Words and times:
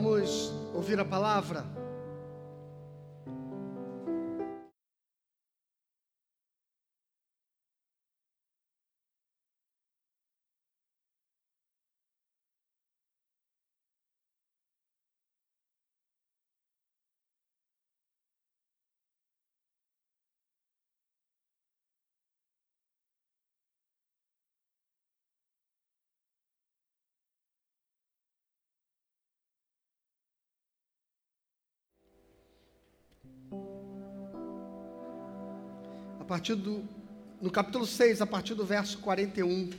Vamos 0.00 0.50
ouvir 0.72 0.98
a 0.98 1.04
palavra. 1.04 1.79
Partir 36.30 36.54
do 36.54 36.84
no 37.40 37.50
capítulo 37.50 37.84
6, 37.84 38.22
a 38.22 38.26
partir 38.26 38.54
do 38.54 38.64
verso 38.64 38.98
41. 38.98 39.70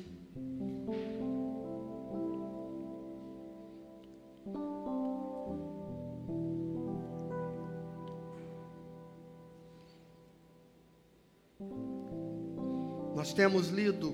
Nós 13.16 13.34
temos 13.34 13.70
lido 13.70 14.14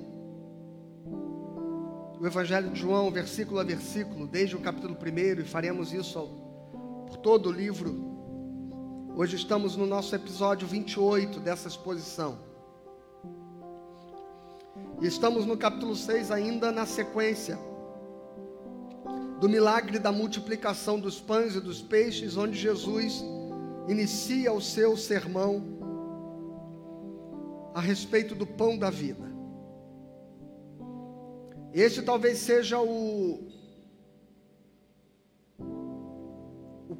o 2.19 2.28
Evangelho 2.28 2.69
de 2.69 2.80
João, 2.80 3.09
versículo 3.09 3.59
a 3.59 3.64
versículo, 3.64 4.28
desde 4.28 4.56
o 4.56 4.59
capítulo 4.59 4.95
1, 4.95 5.42
e 5.42 5.44
faremos 5.44 5.92
isso 5.92 6.30
por 7.08 7.17
todo 7.17 7.50
o 7.50 7.52
livro. 7.52 8.17
Hoje 9.20 9.36
estamos 9.36 9.76
no 9.76 9.88
nosso 9.88 10.14
episódio 10.14 10.68
28 10.68 11.40
dessa 11.40 11.68
exposição. 11.68 12.38
E 15.02 15.08
estamos 15.08 15.44
no 15.44 15.58
capítulo 15.58 15.96
6 15.96 16.30
ainda 16.30 16.72
na 16.72 16.86
sequência 16.86 17.58
do 19.40 19.50
milagre 19.50 19.98
da 19.98 20.12
multiplicação 20.12 21.00
dos 21.00 21.20
pães 21.20 21.56
e 21.56 21.59
dos 21.59 21.82
peixes, 21.82 22.38
onde 22.38 22.59
Jesus 22.59 23.26
inicia 23.88 24.54
o 24.54 24.62
seu 24.62 24.96
sermão 24.96 25.64
a 27.74 27.81
respeito 27.81 28.36
do 28.36 28.46
pão 28.46 28.78
da 28.78 28.92
vida. 28.92 29.26
Este 31.74 32.04
talvez 32.04 32.38
seja 32.38 32.80
o, 32.80 33.48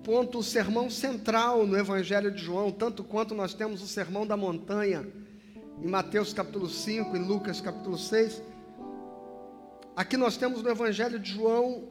ponto, 0.08 0.40
o 0.40 0.44
sermão 0.44 0.90
central 0.90 1.68
no 1.68 1.78
Evangelho 1.78 2.32
de 2.32 2.42
João, 2.42 2.72
tanto 2.72 3.04
quanto 3.04 3.36
nós 3.36 3.54
temos 3.54 3.84
o 3.84 3.88
sermão 3.88 4.26
da 4.26 4.38
montanha 4.38 5.06
em 5.84 5.86
Mateus 5.86 6.32
capítulo 6.32 6.70
5, 6.70 7.18
em 7.18 7.28
Lucas 7.28 7.60
capítulo 7.60 7.98
6. 7.98 8.42
Aqui 9.98 10.16
nós 10.16 10.38
temos 10.38 10.64
no 10.64 10.70
Evangelho 10.70 11.20
de 11.20 11.32
João 11.34 11.90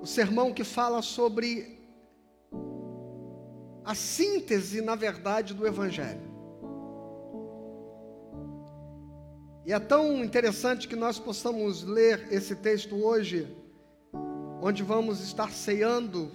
o 0.00 0.06
sermão 0.06 0.54
que 0.54 0.64
fala 0.64 1.02
sobre 1.02 1.78
a 3.84 3.94
síntese, 3.94 4.80
na 4.80 4.94
verdade, 4.94 5.52
do 5.52 5.66
Evangelho. 5.66 6.32
E 9.66 9.72
é 9.74 9.78
tão 9.78 10.24
interessante 10.24 10.88
que 10.88 10.96
nós 10.96 11.18
possamos 11.18 11.84
ler 11.84 12.26
esse 12.32 12.56
texto 12.56 12.96
hoje, 12.96 13.60
onde 14.64 14.84
vamos 14.84 15.20
estar 15.20 15.50
ceando, 15.50 16.30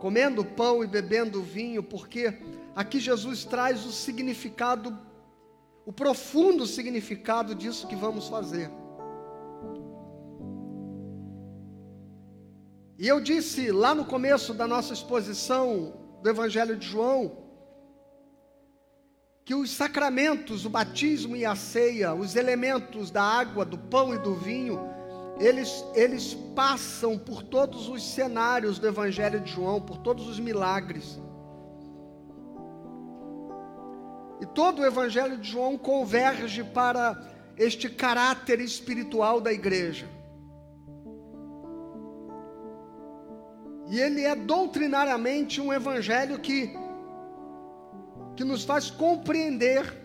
comendo 0.00 0.42
pão 0.42 0.82
e 0.82 0.86
bebendo 0.86 1.42
vinho, 1.42 1.82
porque 1.82 2.38
aqui 2.74 2.98
Jesus 2.98 3.44
traz 3.44 3.84
o 3.84 3.92
significado, 3.92 4.98
o 5.84 5.92
profundo 5.92 6.66
significado 6.66 7.54
disso 7.54 7.86
que 7.86 7.94
vamos 7.94 8.28
fazer. 8.28 8.70
E 12.98 13.06
eu 13.06 13.20
disse 13.20 13.70
lá 13.70 13.94
no 13.94 14.06
começo 14.06 14.54
da 14.54 14.66
nossa 14.66 14.94
exposição 14.94 15.92
do 16.22 16.30
Evangelho 16.30 16.78
de 16.78 16.86
João, 16.86 17.44
que 19.44 19.54
os 19.54 19.70
sacramentos, 19.70 20.64
o 20.64 20.70
batismo 20.70 21.36
e 21.36 21.44
a 21.44 21.54
ceia, 21.54 22.14
os 22.14 22.36
elementos 22.36 23.10
da 23.10 23.22
água, 23.22 23.66
do 23.66 23.76
pão 23.76 24.14
e 24.14 24.18
do 24.18 24.34
vinho, 24.34 24.80
eles, 25.38 25.84
eles 25.94 26.34
passam 26.54 27.16
por 27.16 27.42
todos 27.42 27.88
os 27.88 28.02
cenários 28.02 28.78
do 28.78 28.88
Evangelho 28.88 29.40
de 29.40 29.50
João, 29.50 29.80
por 29.80 29.98
todos 29.98 30.26
os 30.26 30.40
milagres. 30.40 31.20
E 34.40 34.46
todo 34.46 34.80
o 34.80 34.86
Evangelho 34.86 35.38
de 35.38 35.48
João 35.50 35.78
converge 35.78 36.64
para 36.64 37.16
este 37.56 37.88
caráter 37.88 38.60
espiritual 38.60 39.40
da 39.40 39.52
igreja. 39.52 40.08
E 43.90 43.98
ele 43.98 44.22
é 44.22 44.34
doutrinariamente 44.34 45.60
um 45.60 45.72
evangelho 45.72 46.38
que, 46.38 46.76
que 48.36 48.44
nos 48.44 48.62
faz 48.62 48.90
compreender 48.90 49.96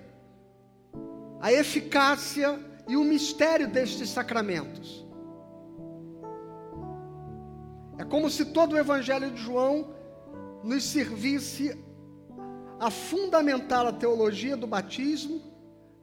a 1.41 1.51
eficácia 1.51 2.57
e 2.87 2.95
o 2.95 3.03
mistério 3.03 3.67
destes 3.67 4.09
sacramentos. 4.09 5.02
É 7.97 8.03
como 8.03 8.29
se 8.29 8.45
todo 8.45 8.73
o 8.73 8.77
evangelho 8.77 9.31
de 9.31 9.41
João 9.41 9.93
nos 10.63 10.83
servisse 10.83 11.77
a 12.79 12.89
fundamentar 12.89 13.85
a 13.85 13.93
teologia 13.93 14.57
do 14.57 14.65
batismo 14.65 15.41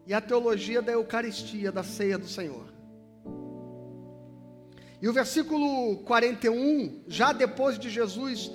e 0.07 0.15
a 0.15 0.21
teologia 0.21 0.81
da 0.81 0.93
Eucaristia, 0.93 1.71
da 1.71 1.83
ceia 1.83 2.17
do 2.17 2.27
Senhor. 2.27 2.73
E 5.03 5.09
o 5.09 5.13
versículo 5.13 5.99
41, 6.05 7.05
já 7.09 7.33
depois 7.33 7.79
de 7.79 7.89
Jesus 7.89 8.51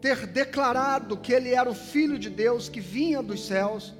ter 0.00 0.26
declarado 0.26 1.16
que 1.16 1.32
ele 1.32 1.54
era 1.54 1.70
o 1.70 1.74
Filho 1.74 2.18
de 2.18 2.28
Deus 2.28 2.68
que 2.68 2.80
vinha 2.80 3.22
dos 3.22 3.46
céus 3.46 3.94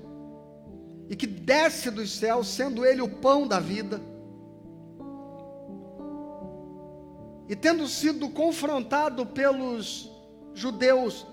e 1.09 1.17
que 1.17 1.27
desce 1.27 1.91
dos 1.91 2.13
céus, 2.13 2.49
sendo 2.49 2.85
ele 2.85 3.01
o 3.01 3.09
pão 3.09 3.47
da 3.47 3.61
vida, 3.61 4.01
e 7.49 7.55
tendo 7.55 7.87
sido 7.87 8.29
confrontado 8.29 9.27
pelos 9.27 10.11
judeus 10.55 11.27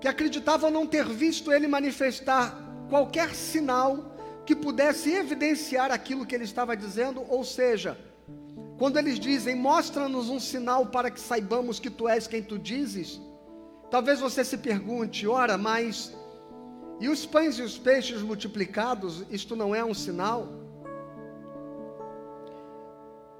que 0.00 0.08
acreditavam 0.08 0.70
não 0.70 0.86
ter 0.86 1.06
visto 1.06 1.52
ele 1.52 1.66
manifestar 1.66 2.56
qualquer 2.88 3.34
sinal 3.34 4.16
que 4.46 4.54
pudesse 4.54 5.10
evidenciar 5.10 5.90
aquilo 5.90 6.24
que 6.24 6.34
ele 6.34 6.44
estava 6.44 6.76
dizendo, 6.76 7.22
ou 7.28 7.44
seja, 7.44 7.98
quando 8.78 8.96
eles 8.96 9.18
dizem, 9.18 9.54
mostra-nos 9.54 10.30
um 10.30 10.40
sinal 10.40 10.86
para 10.86 11.10
que 11.10 11.20
saibamos 11.20 11.78
que 11.80 11.90
tu 11.90 12.08
és 12.08 12.26
quem 12.26 12.42
tu 12.42 12.58
dizes, 12.58 13.20
talvez 13.90 14.20
você 14.20 14.44
se 14.44 14.56
pergunte, 14.56 15.26
ora, 15.26 15.58
mas 15.58 16.14
e 17.00 17.08
os 17.08 17.26
pães 17.26 17.58
e 17.58 17.62
os 17.62 17.76
peixes 17.76 18.22
multiplicados, 18.22 19.24
isto 19.30 19.54
não 19.54 19.74
é 19.74 19.84
um 19.84 19.94
sinal? 19.94 20.48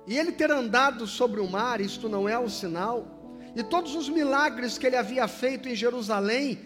E 0.09 0.17
ele 0.17 0.33
ter 0.33 0.51
andado 0.51 1.07
sobre 1.07 1.39
o 1.39 1.47
mar, 1.47 1.83
isto 1.83 2.09
não 2.09 2.27
é 2.27 2.39
um 2.39 2.49
sinal? 2.49 3.07
E 3.55 3.63
todos 3.63 3.95
os 3.95 4.09
milagres 4.09 4.79
que 4.79 4.87
ele 4.87 4.97
havia 4.97 5.29
feito 5.29 5.69
em 5.69 5.75
Jerusalém, 5.75 6.59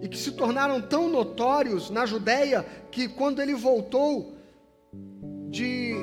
e 0.00 0.08
que 0.08 0.16
se 0.16 0.30
tornaram 0.30 0.80
tão 0.80 1.08
notórios 1.08 1.90
na 1.90 2.06
Judéia 2.06 2.64
que 2.92 3.08
quando 3.08 3.42
ele 3.42 3.54
voltou 3.54 4.36
de 5.50 5.94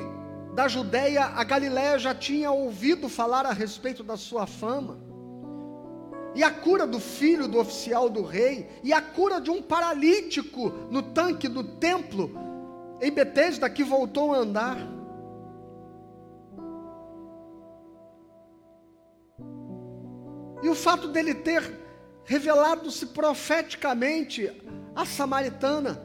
da 0.54 0.68
Judéia 0.68 1.24
a 1.24 1.42
Galiléia 1.42 1.98
já 1.98 2.14
tinha 2.14 2.50
ouvido 2.50 3.08
falar 3.08 3.46
a 3.46 3.52
respeito 3.52 4.04
da 4.04 4.16
sua 4.16 4.46
fama. 4.46 4.98
E 6.34 6.42
a 6.42 6.50
cura 6.50 6.86
do 6.86 7.00
filho 7.00 7.48
do 7.48 7.58
oficial 7.58 8.10
do 8.10 8.22
rei, 8.22 8.68
e 8.82 8.92
a 8.92 9.00
cura 9.00 9.40
de 9.40 9.50
um 9.50 9.62
paralítico 9.62 10.70
no 10.90 11.02
tanque 11.02 11.48
do 11.48 11.64
templo 11.64 12.30
em 13.00 13.10
Betesda 13.10 13.70
que 13.70 13.82
voltou 13.82 14.34
a 14.34 14.38
andar. 14.38 14.93
E 20.64 20.68
o 20.68 20.74
fato 20.74 21.06
dele 21.08 21.34
ter 21.34 21.62
revelado-se 22.24 23.06
profeticamente 23.06 24.50
à 24.96 25.04
samaritana. 25.04 26.02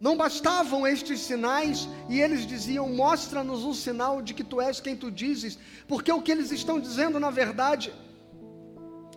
Não 0.00 0.16
bastavam 0.16 0.86
estes 0.86 1.20
sinais 1.20 1.88
e 2.10 2.20
eles 2.20 2.46
diziam: 2.46 2.88
Mostra-nos 2.88 3.64
um 3.64 3.72
sinal 3.72 4.20
de 4.20 4.34
que 4.34 4.44
tu 4.44 4.60
és 4.60 4.80
quem 4.80 4.94
tu 4.94 5.10
dizes, 5.10 5.58
porque 5.88 6.12
o 6.12 6.20
que 6.20 6.32
eles 6.32 6.50
estão 6.50 6.78
dizendo 6.78 7.18
na 7.18 7.30
verdade 7.30 7.90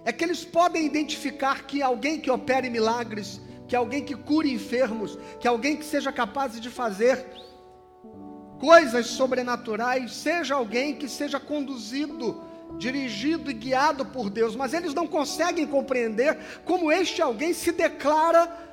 é 0.06 0.14
que 0.14 0.24
eles 0.24 0.46
podem 0.46 0.86
identificar 0.86 1.64
que 1.64 1.82
alguém 1.82 2.22
que 2.22 2.32
opere 2.32 2.70
milagres 2.70 3.42
que 3.68 3.76
alguém 3.76 4.04
que 4.04 4.16
cure 4.16 4.52
enfermos, 4.52 5.18
que 5.40 5.48
alguém 5.48 5.76
que 5.76 5.86
seja 5.86 6.12
capaz 6.12 6.60
de 6.60 6.70
fazer 6.70 7.26
coisas 8.60 9.08
sobrenaturais, 9.08 10.14
seja 10.14 10.56
alguém 10.56 10.96
que 10.96 11.10
seja 11.10 11.40
conduzido, 11.40 12.42
dirigido 12.78 13.50
e 13.50 13.54
guiado 13.54 14.06
por 14.06 14.30
Deus, 14.30 14.56
mas 14.56 14.74
eles 14.74 14.94
não 14.94 15.08
conseguem 15.08 15.66
compreender 15.66 16.38
como 16.66 16.92
este 16.92 17.22
alguém 17.22 17.54
se 17.54 17.72
declara 17.72 18.66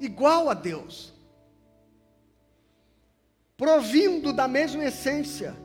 igual 0.00 0.50
a 0.50 0.54
Deus, 0.54 1.14
provindo 3.56 4.32
da 4.32 4.46
mesma 4.48 4.84
essência, 4.84 5.56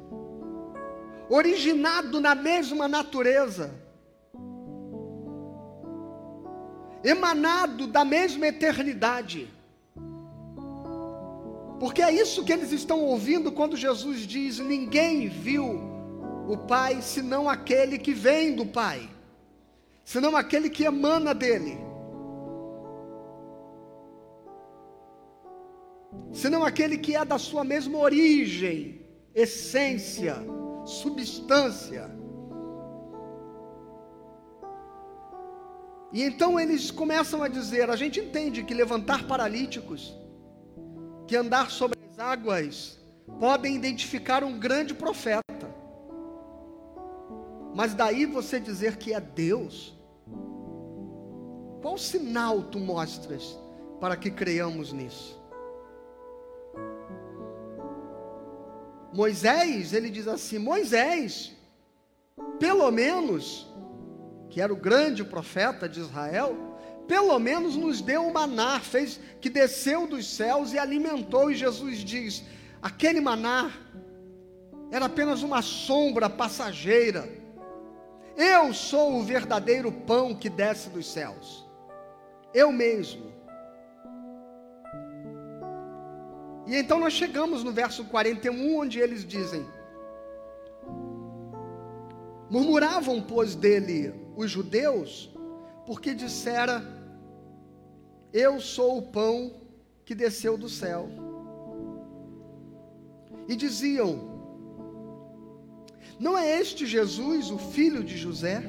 originado 1.29 2.21
na 2.21 2.35
mesma 2.35 2.87
natureza 2.87 3.89
emanado 7.03 7.87
da 7.87 8.03
mesma 8.03 8.47
eternidade. 8.47 9.47
Porque 11.79 12.01
é 12.01 12.11
isso 12.11 12.43
que 12.43 12.51
eles 12.51 12.71
estão 12.71 13.01
ouvindo 13.01 13.51
quando 13.51 13.77
Jesus 13.77 14.21
diz: 14.27 14.59
Ninguém 14.59 15.29
viu 15.29 15.88
o 16.49 16.57
Pai 16.57 16.99
senão 16.99 17.47
aquele 17.47 17.99
que 17.99 18.11
vem 18.11 18.55
do 18.55 18.65
Pai, 18.65 19.07
senão 20.03 20.35
aquele 20.35 20.67
que 20.67 20.83
emana 20.83 21.31
dele, 21.31 21.77
senão 26.33 26.65
aquele 26.65 26.97
que 26.97 27.15
é 27.15 27.23
da 27.23 27.37
sua 27.37 27.63
mesma 27.63 27.99
origem, 27.99 29.05
essência, 29.35 30.37
substância. 30.85 32.09
E 36.11 36.23
então 36.23 36.59
eles 36.59 36.89
começam 36.89 37.43
a 37.43 37.47
dizer: 37.47 37.91
a 37.91 37.95
gente 37.95 38.19
entende 38.19 38.63
que 38.63 38.73
levantar 38.73 39.27
paralíticos, 39.27 40.17
que 41.27 41.35
andar 41.35 41.69
sobre 41.69 41.99
as 42.09 42.17
águas, 42.17 42.99
podem 43.39 43.75
identificar 43.75 44.43
um 44.43 44.57
grande 44.57 44.95
profeta. 44.95 45.59
Mas 47.73 47.93
daí 47.93 48.25
você 48.25 48.59
dizer 48.59 48.97
que 48.97 49.13
é 49.13 49.19
Deus, 49.19 49.97
qual 51.81 51.97
sinal 51.97 52.63
tu 52.63 52.79
mostras 52.79 53.57
para 53.99 54.17
que 54.17 54.29
creiamos 54.29 54.91
nisso? 54.91 55.39
Moisés, 59.13 59.93
ele 59.93 60.09
diz 60.09 60.27
assim: 60.27 60.59
Moisés, 60.59 61.55
pelo 62.59 62.89
menos 62.91 63.67
que 64.49 64.61
era 64.61 64.73
o 64.73 64.77
grande 64.77 65.23
profeta 65.23 65.87
de 65.87 65.99
Israel, 65.99 66.55
pelo 67.07 67.37
menos 67.39 67.75
nos 67.75 68.01
deu 68.01 68.27
o 68.27 68.33
maná, 68.33 68.79
fez 68.79 69.19
que 69.41 69.49
desceu 69.49 70.05
dos 70.05 70.27
céus 70.27 70.73
e 70.73 70.79
alimentou, 70.79 71.49
e 71.49 71.55
Jesus 71.55 71.99
diz: 71.99 72.43
aquele 72.81 73.21
maná 73.21 73.71
era 74.91 75.05
apenas 75.05 75.43
uma 75.43 75.61
sombra 75.61 76.29
passageira. 76.29 77.38
Eu 78.41 78.73
sou 78.73 79.17
o 79.17 79.21
verdadeiro 79.21 79.91
pão 79.91 80.33
que 80.33 80.49
desce 80.49 80.89
dos 80.89 81.11
céus. 81.11 81.67
Eu 82.53 82.71
mesmo. 82.71 83.33
E 86.65 86.77
então 86.77 87.01
nós 87.01 87.11
chegamos 87.11 87.65
no 87.65 87.73
verso 87.73 88.05
41, 88.05 88.77
onde 88.77 88.97
eles 88.97 89.25
dizem: 89.25 89.67
Murmuravam, 92.49 93.21
pois, 93.21 93.55
dele 93.55 94.13
os 94.37 94.49
judeus, 94.49 95.35
porque 95.85 96.15
dissera: 96.15 96.81
Eu 98.31 98.61
sou 98.61 98.99
o 98.99 99.11
pão 99.11 99.53
que 100.05 100.15
desceu 100.15 100.57
do 100.57 100.69
céu. 100.69 101.09
E 103.49 103.55
diziam: 103.57 104.38
Não 106.19 106.37
é 106.37 106.59
este 106.59 106.85
Jesus, 106.85 107.49
o 107.49 107.57
filho 107.57 108.03
de 108.03 108.17
José? 108.17 108.61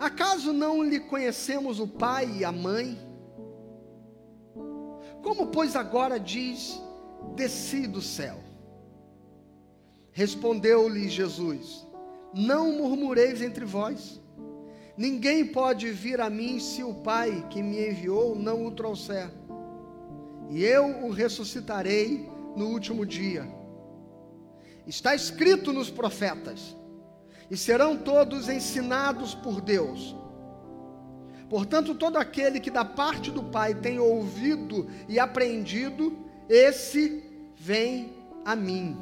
Acaso 0.00 0.52
não 0.52 0.82
lhe 0.82 0.98
conhecemos 0.98 1.78
o 1.78 1.86
pai 1.86 2.38
e 2.38 2.44
a 2.44 2.50
mãe? 2.50 2.98
Como, 5.22 5.46
pois, 5.46 5.76
agora 5.76 6.18
diz: 6.18 6.82
Desci 7.36 7.86
do 7.86 8.02
céu? 8.02 8.38
Respondeu-lhe 10.10 11.08
Jesus: 11.08 11.86
Não 12.34 12.72
murmureis 12.72 13.40
entre 13.40 13.64
vós. 13.64 14.20
Ninguém 14.96 15.46
pode 15.46 15.90
vir 15.90 16.20
a 16.20 16.30
mim 16.30 16.60
se 16.60 16.84
o 16.84 16.94
Pai 16.94 17.44
que 17.50 17.60
me 17.60 17.88
enviou 17.88 18.36
não 18.36 18.64
o 18.64 18.70
trouxer. 18.70 19.28
E 20.50 20.62
eu 20.62 21.04
o 21.04 21.10
ressuscitarei 21.10 22.28
no 22.54 22.68
último 22.68 23.04
dia. 23.04 23.44
Está 24.86 25.14
escrito 25.14 25.72
nos 25.72 25.90
profetas: 25.90 26.76
E 27.50 27.56
serão 27.56 27.96
todos 27.96 28.48
ensinados 28.48 29.34
por 29.34 29.60
Deus. 29.60 30.14
Portanto, 31.48 31.94
todo 31.94 32.16
aquele 32.16 32.58
que 32.58 32.70
da 32.70 32.84
parte 32.84 33.30
do 33.30 33.44
Pai 33.44 33.74
tem 33.74 33.98
ouvido 33.98 34.88
e 35.08 35.18
aprendido, 35.18 36.16
esse 36.48 37.22
vem 37.56 38.12
a 38.44 38.56
mim. 38.56 38.96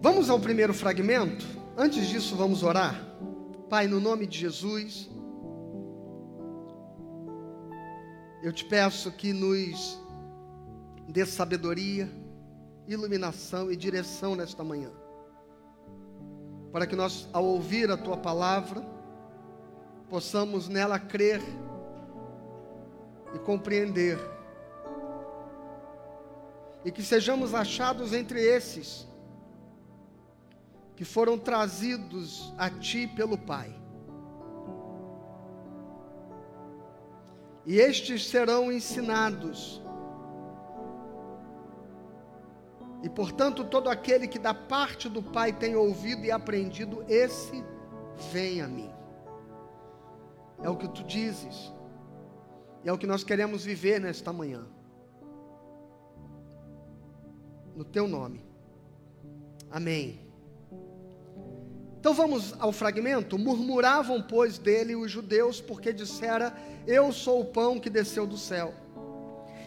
Vamos 0.00 0.30
ao 0.30 0.38
primeiro 0.38 0.72
fragmento? 0.72 1.44
Antes 1.76 2.06
disso, 2.08 2.36
vamos 2.36 2.62
orar. 2.62 3.04
Pai, 3.68 3.88
no 3.88 3.98
nome 3.98 4.28
de 4.28 4.38
Jesus, 4.38 5.10
eu 8.40 8.52
te 8.52 8.64
peço 8.64 9.10
que 9.10 9.32
nos 9.32 10.00
dê 11.08 11.26
sabedoria, 11.26 12.08
iluminação 12.86 13.68
e 13.68 13.74
direção 13.74 14.36
nesta 14.36 14.62
manhã, 14.62 14.92
para 16.70 16.86
que 16.86 16.94
nós, 16.94 17.28
ao 17.32 17.44
ouvir 17.44 17.90
a 17.90 17.96
tua 17.96 18.16
palavra, 18.16 18.80
possamos 20.08 20.68
nela 20.68 21.00
crer 21.00 21.42
e 23.34 23.38
compreender, 23.40 24.16
e 26.84 26.92
que 26.92 27.02
sejamos 27.02 27.52
achados 27.52 28.12
entre 28.12 28.40
esses 28.40 29.08
que 30.96 31.04
foram 31.04 31.38
trazidos 31.38 32.52
a 32.56 32.70
ti 32.70 33.06
pelo 33.06 33.36
Pai. 33.36 33.72
E 37.66 37.78
estes 37.78 38.26
serão 38.26 38.72
ensinados. 38.72 39.82
E 43.02 43.10
portanto, 43.10 43.62
todo 43.64 43.90
aquele 43.90 44.26
que 44.26 44.38
da 44.38 44.54
parte 44.54 45.08
do 45.08 45.22
Pai 45.22 45.52
tem 45.52 45.76
ouvido 45.76 46.24
e 46.24 46.30
aprendido, 46.30 47.04
esse 47.08 47.62
vem 48.32 48.62
a 48.62 48.66
mim. 48.66 48.90
É 50.62 50.70
o 50.70 50.76
que 50.76 50.88
tu 50.88 51.04
dizes. 51.04 51.72
E 52.82 52.88
é 52.88 52.92
o 52.92 52.96
que 52.96 53.06
nós 53.06 53.22
queremos 53.22 53.64
viver 53.64 54.00
nesta 54.00 54.32
manhã. 54.32 54.66
No 57.74 57.84
teu 57.84 58.08
nome. 58.08 58.42
Amém. 59.70 60.25
Então 62.06 62.14
vamos 62.14 62.54
ao 62.60 62.70
fragmento. 62.70 63.36
Murmuravam, 63.36 64.22
pois, 64.22 64.58
dele 64.58 64.94
os 64.94 65.10
judeus, 65.10 65.60
porque 65.60 65.92
dissera: 65.92 66.56
Eu 66.86 67.10
sou 67.10 67.40
o 67.40 67.44
pão 67.44 67.80
que 67.80 67.90
desceu 67.90 68.24
do 68.24 68.38
céu. 68.38 68.72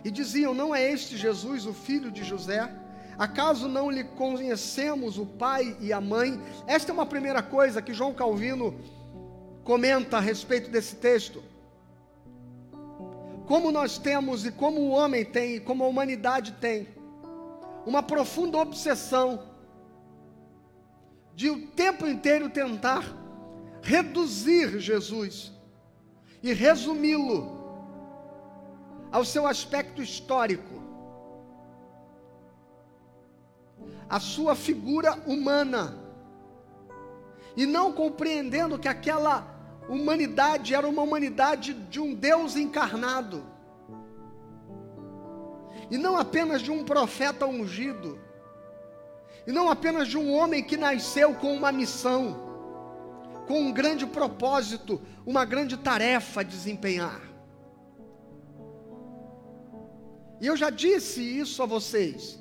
E 0.05 0.09
diziam: 0.09 0.53
Não 0.53 0.73
é 0.73 0.89
este 0.89 1.17
Jesus, 1.17 1.65
o 1.65 1.73
filho 1.73 2.09
de 2.09 2.23
José? 2.23 2.73
Acaso 3.17 3.67
não 3.67 3.91
lhe 3.91 4.05
conhecemos 4.05 5.17
o 5.17 5.25
pai 5.25 5.75
e 5.81 5.91
a 5.91 5.99
mãe? 5.99 6.41
Esta 6.65 6.91
é 6.91 6.93
uma 6.93 7.05
primeira 7.05 7.43
coisa 7.43 7.81
que 7.81 7.93
João 7.93 8.13
Calvino 8.13 8.79
comenta 9.65 10.15
a 10.15 10.21
respeito 10.21 10.71
desse 10.71 10.95
texto. 10.95 11.43
Como 13.47 13.69
nós 13.69 13.97
temos 13.97 14.45
e 14.45 14.51
como 14.53 14.79
o 14.79 14.91
homem 14.91 15.25
tem, 15.25 15.55
e 15.55 15.59
como 15.59 15.83
a 15.83 15.87
humanidade 15.87 16.53
tem, 16.53 16.87
uma 17.85 18.01
profunda 18.01 18.57
obsessão 18.59 19.48
de 21.39 21.49
o 21.49 21.67
tempo 21.67 22.05
inteiro 22.05 22.49
tentar 22.49 23.01
reduzir 23.81 24.77
Jesus 24.77 25.53
e 26.43 26.51
resumi-lo 26.51 27.57
ao 29.09 29.23
seu 29.23 29.47
aspecto 29.47 30.01
histórico, 30.01 30.83
a 34.09 34.19
sua 34.19 34.53
figura 34.53 35.13
humana, 35.25 35.97
e 37.55 37.65
não 37.65 37.93
compreendendo 37.93 38.77
que 38.77 38.89
aquela 38.89 39.47
humanidade 39.87 40.75
era 40.75 40.85
uma 40.85 41.03
humanidade 41.03 41.73
de 41.73 42.01
um 42.01 42.13
Deus 42.13 42.57
encarnado. 42.57 43.45
e 45.89 45.97
não 45.97 46.17
apenas 46.17 46.61
de 46.61 46.69
um 46.69 46.83
profeta 46.83 47.45
ungido, 47.47 48.19
e 49.49 49.51
não 49.51 49.67
apenas 49.67 50.07
de 50.07 50.15
um 50.15 50.31
homem 50.31 50.63
que 50.63 50.77
nasceu 50.77 51.33
com 51.33 51.51
uma 51.55 51.71
missão, 51.71 52.21
com 53.47 53.59
um 53.61 53.71
grande 53.71 54.05
propósito, 54.05 55.01
uma 55.25 55.43
grande 55.43 55.75
tarefa 55.75 56.41
a 56.41 56.43
desempenhar. 56.43 57.19
E 60.39 60.45
eu 60.45 60.55
já 60.55 60.69
disse 60.69 61.23
isso 61.23 61.63
a 61.63 61.65
vocês, 61.65 62.39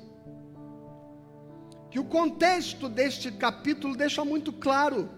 que 1.89 1.97
o 1.97 2.05
contexto 2.05 2.87
deste 2.87 3.31
capítulo 3.31 3.95
deixa 3.95 4.23
muito 4.23 4.53
claro 4.53 5.09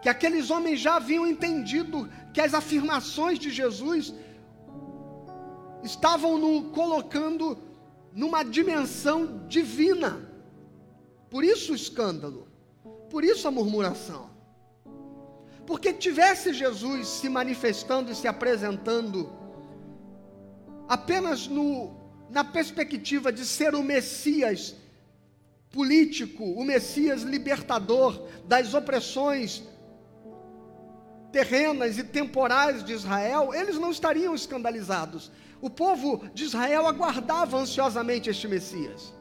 que 0.00 0.08
aqueles 0.08 0.50
homens 0.50 0.80
já 0.80 0.96
haviam 0.96 1.26
entendido 1.26 2.08
que 2.32 2.40
as 2.40 2.54
afirmações 2.54 3.38
de 3.38 3.50
Jesus 3.50 4.14
estavam 5.82 6.38
no 6.38 6.70
colocando 6.70 7.65
numa 8.16 8.42
dimensão 8.42 9.46
divina. 9.46 10.26
Por 11.28 11.44
isso 11.44 11.72
o 11.72 11.76
escândalo, 11.76 12.48
por 13.10 13.22
isso 13.22 13.46
a 13.46 13.50
murmuração. 13.50 14.30
Porque 15.66 15.92
tivesse 15.92 16.54
Jesus 16.54 17.06
se 17.08 17.28
manifestando 17.28 18.10
e 18.10 18.14
se 18.14 18.26
apresentando 18.26 19.30
apenas 20.88 21.46
no, 21.46 21.94
na 22.30 22.42
perspectiva 22.42 23.30
de 23.30 23.44
ser 23.44 23.74
o 23.74 23.82
Messias 23.82 24.74
político, 25.70 26.42
o 26.42 26.64
Messias 26.64 27.22
libertador 27.22 28.26
das 28.46 28.72
opressões 28.72 29.62
terrenas 31.30 31.98
e 31.98 32.04
temporais 32.04 32.82
de 32.82 32.94
Israel, 32.94 33.52
eles 33.52 33.76
não 33.76 33.90
estariam 33.90 34.34
escandalizados. 34.34 35.30
O 35.60 35.70
povo 35.70 36.22
de 36.34 36.44
Israel 36.44 36.86
aguardava 36.86 37.56
ansiosamente 37.56 38.28
este 38.28 38.46
Messias. 38.46 39.16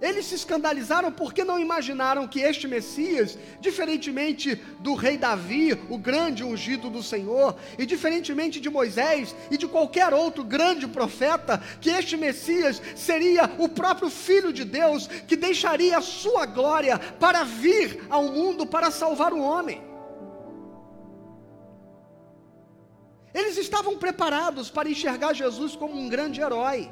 Eles 0.00 0.24
se 0.24 0.34
escandalizaram 0.34 1.12
porque 1.12 1.44
não 1.44 1.60
imaginaram 1.60 2.26
que 2.26 2.40
este 2.40 2.66
Messias, 2.66 3.38
diferentemente 3.60 4.54
do 4.80 4.94
rei 4.94 5.18
Davi, 5.18 5.78
o 5.90 5.98
grande 5.98 6.42
ungido 6.42 6.88
do 6.88 7.02
Senhor, 7.02 7.54
e 7.78 7.84
diferentemente 7.84 8.58
de 8.58 8.70
Moisés 8.70 9.34
e 9.50 9.58
de 9.58 9.68
qualquer 9.68 10.14
outro 10.14 10.42
grande 10.42 10.88
profeta, 10.88 11.62
que 11.82 11.90
este 11.90 12.16
Messias 12.16 12.80
seria 12.96 13.50
o 13.58 13.68
próprio 13.68 14.08
Filho 14.08 14.54
de 14.54 14.64
Deus 14.64 15.06
que 15.06 15.36
deixaria 15.36 15.98
a 15.98 16.02
sua 16.02 16.46
glória 16.46 16.98
para 16.98 17.44
vir 17.44 18.06
ao 18.08 18.24
mundo 18.24 18.64
para 18.64 18.90
salvar 18.90 19.34
o 19.34 19.40
homem. 19.40 19.89
Eles 23.32 23.56
estavam 23.56 23.96
preparados 23.96 24.70
para 24.70 24.88
enxergar 24.88 25.32
Jesus 25.34 25.76
como 25.76 25.94
um 25.94 26.08
grande 26.08 26.40
herói 26.40 26.90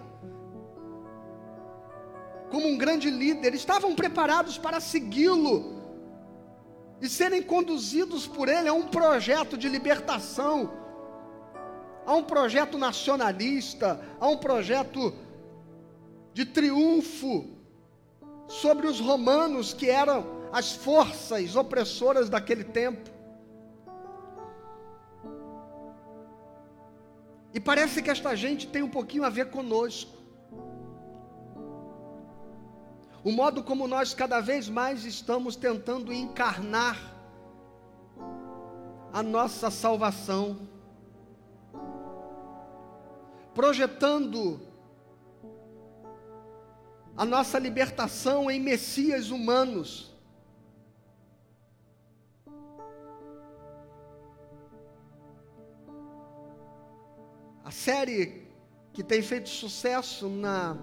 como 2.51 2.67
um 2.67 2.77
grande 2.77 3.11
líder, 3.11 3.55
estavam 3.55 3.95
preparados 3.95 4.59
para 4.59 4.81
segui-lo 4.81 5.77
e 7.01 7.09
serem 7.09 7.43
conduzidos 7.43 8.27
por 8.27 8.49
ele 8.49 8.69
a 8.69 8.73
um 8.73 8.89
projeto 8.89 9.57
de 9.57 9.69
libertação, 9.69 10.73
a 12.05 12.15
um 12.15 12.23
projeto 12.23 12.79
nacionalista, 12.79 14.01
a 14.19 14.29
um 14.29 14.37
projeto 14.37 15.15
de 16.33 16.45
triunfo 16.45 17.47
sobre 18.49 18.87
os 18.87 18.99
romanos, 18.99 19.73
que 19.73 19.89
eram 19.89 20.39
as 20.51 20.73
forças 20.73 21.55
opressoras 21.55 22.29
daquele 22.29 22.65
tempo. 22.65 23.18
E 27.53 27.61
parece 27.61 28.03
que 28.03 28.11
esta 28.11 28.37
gente 28.37 28.67
tem 28.67 28.83
um 28.83 28.91
pouquinho 28.91 29.25
a 29.25 29.31
ver 29.31 29.51
conosco 29.51 30.19
o 33.25 33.33
modo 33.33 33.63
como 33.63 33.87
nós 33.87 34.15
cada 34.15 34.41
vez 34.41 34.69
mais 34.69 35.05
estamos 35.05 35.57
tentando 35.57 36.13
encarnar 36.13 36.97
a 39.13 39.23
nossa 39.23 39.71
salvação, 39.71 40.69
projetando 43.55 44.61
a 47.17 47.25
nossa 47.25 47.59
libertação 47.59 48.51
em 48.51 48.61
Messias 48.61 49.31
humanos. 49.31 50.17
Série 57.89 58.47
que 58.93 59.03
tem 59.03 59.23
feito 59.23 59.49
sucesso 59.49 60.29
na, 60.29 60.77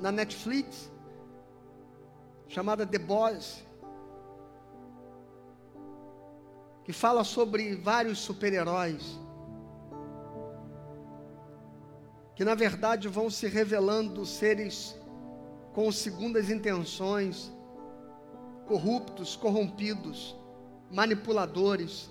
na 0.00 0.10
Netflix 0.10 0.90
chamada 2.48 2.86
The 2.86 2.98
Boys, 2.98 3.62
que 6.84 6.92
fala 6.94 7.22
sobre 7.22 7.76
vários 7.76 8.18
super-heróis, 8.18 9.20
que 12.34 12.46
na 12.46 12.54
verdade 12.54 13.08
vão 13.08 13.28
se 13.28 13.46
revelando 13.46 14.24
seres 14.24 14.98
com 15.74 15.92
segundas 15.92 16.48
intenções, 16.48 17.52
corruptos, 18.66 19.36
corrompidos, 19.36 20.34
manipuladores, 20.90 22.10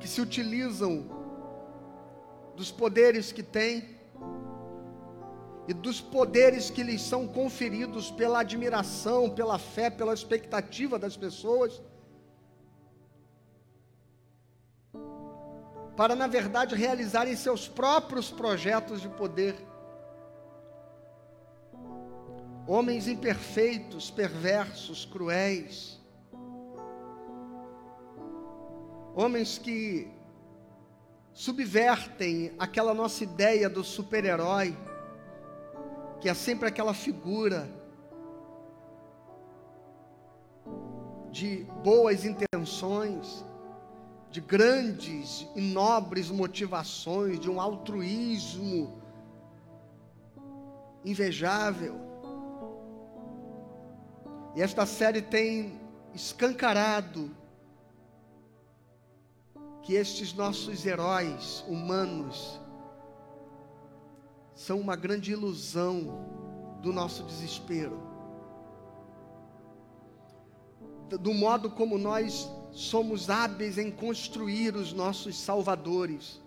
que 0.00 0.08
se 0.08 0.20
utilizam 0.20 1.25
dos 2.56 2.70
poderes 2.72 3.30
que 3.30 3.42
têm 3.42 3.96
e 5.68 5.74
dos 5.74 6.00
poderes 6.00 6.70
que 6.70 6.82
lhes 6.82 7.02
são 7.02 7.26
conferidos 7.26 8.10
pela 8.10 8.40
admiração, 8.40 9.28
pela 9.28 9.58
fé, 9.58 9.90
pela 9.90 10.14
expectativa 10.14 10.98
das 10.98 11.16
pessoas, 11.16 11.82
para 15.96 16.14
na 16.14 16.26
verdade 16.26 16.74
realizarem 16.74 17.36
seus 17.36 17.68
próprios 17.68 18.30
projetos 18.30 19.00
de 19.00 19.08
poder. 19.08 19.54
Homens 22.66 23.06
imperfeitos, 23.06 24.10
perversos, 24.10 25.04
cruéis, 25.04 26.00
homens 29.14 29.58
que 29.58 30.15
subvertem 31.36 32.54
aquela 32.58 32.94
nossa 32.94 33.22
ideia 33.22 33.68
do 33.68 33.84
super-herói 33.84 34.74
que 36.18 36.30
é 36.30 36.32
sempre 36.34 36.66
aquela 36.66 36.94
figura 36.94 37.68
de 41.30 41.64
boas 41.84 42.24
intenções, 42.24 43.44
de 44.30 44.40
grandes 44.40 45.46
e 45.54 45.60
nobres 45.60 46.30
motivações, 46.30 47.38
de 47.38 47.50
um 47.50 47.60
altruísmo 47.60 48.98
invejável. 51.04 52.00
E 54.54 54.62
esta 54.62 54.86
série 54.86 55.20
tem 55.20 55.78
escancarado 56.14 57.30
que 59.86 59.94
estes 59.94 60.34
nossos 60.34 60.84
heróis 60.84 61.64
humanos 61.68 62.60
são 64.52 64.80
uma 64.80 64.96
grande 64.96 65.30
ilusão 65.30 66.26
do 66.82 66.92
nosso 66.92 67.22
desespero. 67.22 68.02
Do 71.20 71.32
modo 71.32 71.70
como 71.70 71.96
nós 71.98 72.50
somos 72.72 73.30
hábeis 73.30 73.78
em 73.78 73.92
construir 73.92 74.74
os 74.74 74.92
nossos 74.92 75.38
salvadores, 75.38 76.42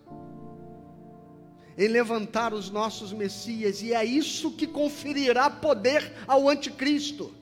em 1.78 1.88
levantar 1.88 2.54
os 2.54 2.70
nossos 2.70 3.14
messias, 3.14 3.82
e 3.82 3.94
é 3.94 4.04
isso 4.04 4.52
que 4.52 4.68
conferirá 4.68 5.50
poder 5.50 6.14
ao 6.28 6.50
anticristo. 6.50 7.34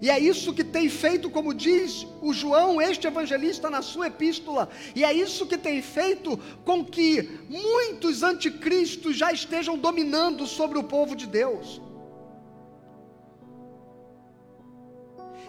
E 0.00 0.10
é 0.10 0.18
isso 0.18 0.52
que 0.52 0.64
tem 0.64 0.88
feito, 0.88 1.30
como 1.30 1.54
diz 1.54 2.06
o 2.20 2.32
João, 2.32 2.82
este 2.82 3.06
evangelista, 3.06 3.70
na 3.70 3.82
sua 3.82 4.08
epístola, 4.08 4.68
e 4.96 5.04
é 5.04 5.12
isso 5.12 5.46
que 5.46 5.56
tem 5.56 5.80
feito 5.80 6.36
com 6.64 6.84
que 6.84 7.38
muitos 7.48 8.22
anticristos 8.22 9.16
já 9.16 9.30
estejam 9.30 9.78
dominando 9.78 10.46
sobre 10.46 10.76
o 10.76 10.82
povo 10.82 11.14
de 11.14 11.26
Deus. 11.26 11.80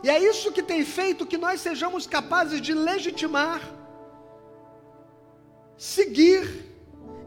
E 0.03 0.09
é 0.09 0.19
isso 0.19 0.51
que 0.51 0.61
tem 0.61 0.83
feito 0.83 1.25
que 1.25 1.37
nós 1.37 1.61
sejamos 1.61 2.05
capazes 2.05 2.61
de 2.61 2.73
legitimar, 2.73 3.61
seguir, 5.77 6.45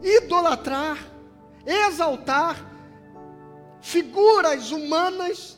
idolatrar, 0.03 0.97
exaltar 1.65 2.55
figuras 3.81 4.71
humanas 4.71 5.56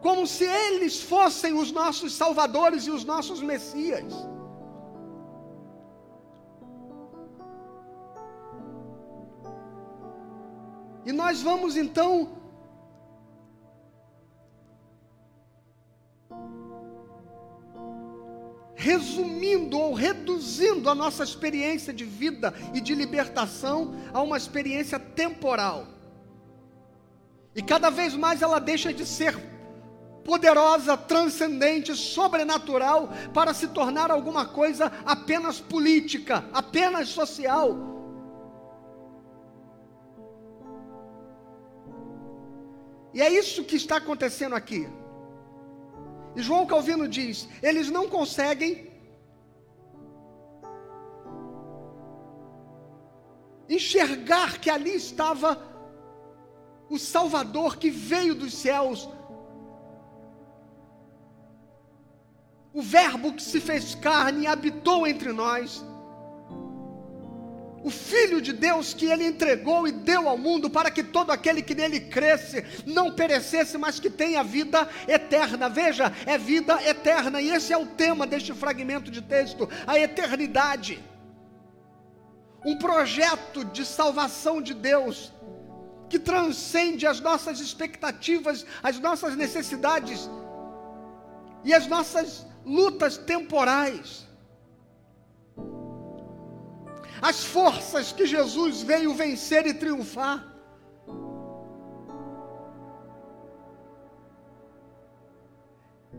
como 0.00 0.26
se 0.26 0.44
eles 0.44 1.00
fossem 1.02 1.52
os 1.52 1.70
nossos 1.70 2.14
salvadores 2.14 2.84
e 2.84 2.90
os 2.90 3.04
nossos 3.04 3.40
messias. 3.42 4.12
E 11.04 11.12
nós 11.12 11.42
vamos 11.42 11.76
então 11.76 12.40
resumindo 18.74 19.78
ou 19.78 19.92
reduzindo 19.92 20.88
a 20.88 20.94
nossa 20.94 21.22
experiência 21.22 21.92
de 21.92 22.04
vida 22.04 22.54
e 22.72 22.80
de 22.80 22.94
libertação 22.94 23.94
a 24.12 24.22
uma 24.22 24.38
experiência 24.38 24.98
temporal. 24.98 25.86
E 27.54 27.62
cada 27.62 27.90
vez 27.90 28.14
mais 28.14 28.40
ela 28.40 28.58
deixa 28.58 28.92
de 28.92 29.04
ser 29.04 29.36
poderosa, 30.24 30.96
transcendente, 30.96 31.94
sobrenatural, 31.94 33.08
para 33.32 33.54
se 33.54 33.68
tornar 33.68 34.10
alguma 34.10 34.46
coisa 34.46 34.92
apenas 35.04 35.60
política, 35.60 36.44
apenas 36.52 37.08
social. 37.08 37.90
E 43.12 43.20
é 43.20 43.28
isso 43.28 43.64
que 43.64 43.76
está 43.76 43.96
acontecendo 43.96 44.54
aqui. 44.54 44.88
E 46.36 46.42
João 46.42 46.66
Calvino 46.66 47.08
diz: 47.08 47.48
eles 47.62 47.90
não 47.90 48.08
conseguem 48.08 48.88
enxergar 53.68 54.58
que 54.58 54.68
ali 54.68 54.94
estava 54.94 55.70
o 56.88 56.98
Salvador 56.98 57.76
que 57.76 57.88
veio 57.88 58.34
dos 58.34 58.52
céus, 58.54 59.08
o 62.72 62.82
Verbo 62.82 63.32
que 63.32 63.42
se 63.42 63.60
fez 63.60 63.94
carne 63.94 64.44
e 64.44 64.46
habitou 64.46 65.06
entre 65.06 65.32
nós 65.32 65.84
o 67.82 67.90
Filho 67.90 68.40
de 68.40 68.52
Deus 68.52 68.92
que 68.92 69.06
ele 69.06 69.24
entregou 69.24 69.88
e 69.88 69.92
deu 69.92 70.28
ao 70.28 70.36
mundo 70.36 70.68
para 70.68 70.90
que 70.90 71.02
todo 71.02 71.30
aquele 71.30 71.62
que 71.62 71.74
nele 71.74 72.00
cresce 72.00 72.64
não 72.84 73.12
perecesse, 73.12 73.78
mas 73.78 73.98
que 73.98 74.10
tenha 74.10 74.44
vida 74.44 74.86
eterna. 75.08 75.68
Veja, 75.68 76.12
é 76.26 76.36
vida 76.36 76.78
eterna, 76.86 77.40
e 77.40 77.50
esse 77.50 77.72
é 77.72 77.78
o 77.78 77.86
tema 77.86 78.26
deste 78.26 78.52
fragmento 78.52 79.10
de 79.10 79.22
texto: 79.22 79.68
a 79.86 79.98
eternidade. 79.98 81.02
Um 82.64 82.76
projeto 82.76 83.64
de 83.64 83.86
salvação 83.86 84.60
de 84.60 84.74
Deus 84.74 85.32
que 86.10 86.18
transcende 86.18 87.06
as 87.06 87.18
nossas 87.18 87.60
expectativas, 87.60 88.66
as 88.82 88.98
nossas 88.98 89.34
necessidades 89.34 90.28
e 91.64 91.72
as 91.72 91.86
nossas 91.86 92.49
lutas 92.64 93.16
temporais 93.16 94.30
as 97.20 97.44
forças 97.44 98.12
que 98.12 98.26
Jesus 98.26 98.82
veio 98.82 99.12
vencer 99.12 99.66
e 99.66 99.74
triunfar. 99.74 100.46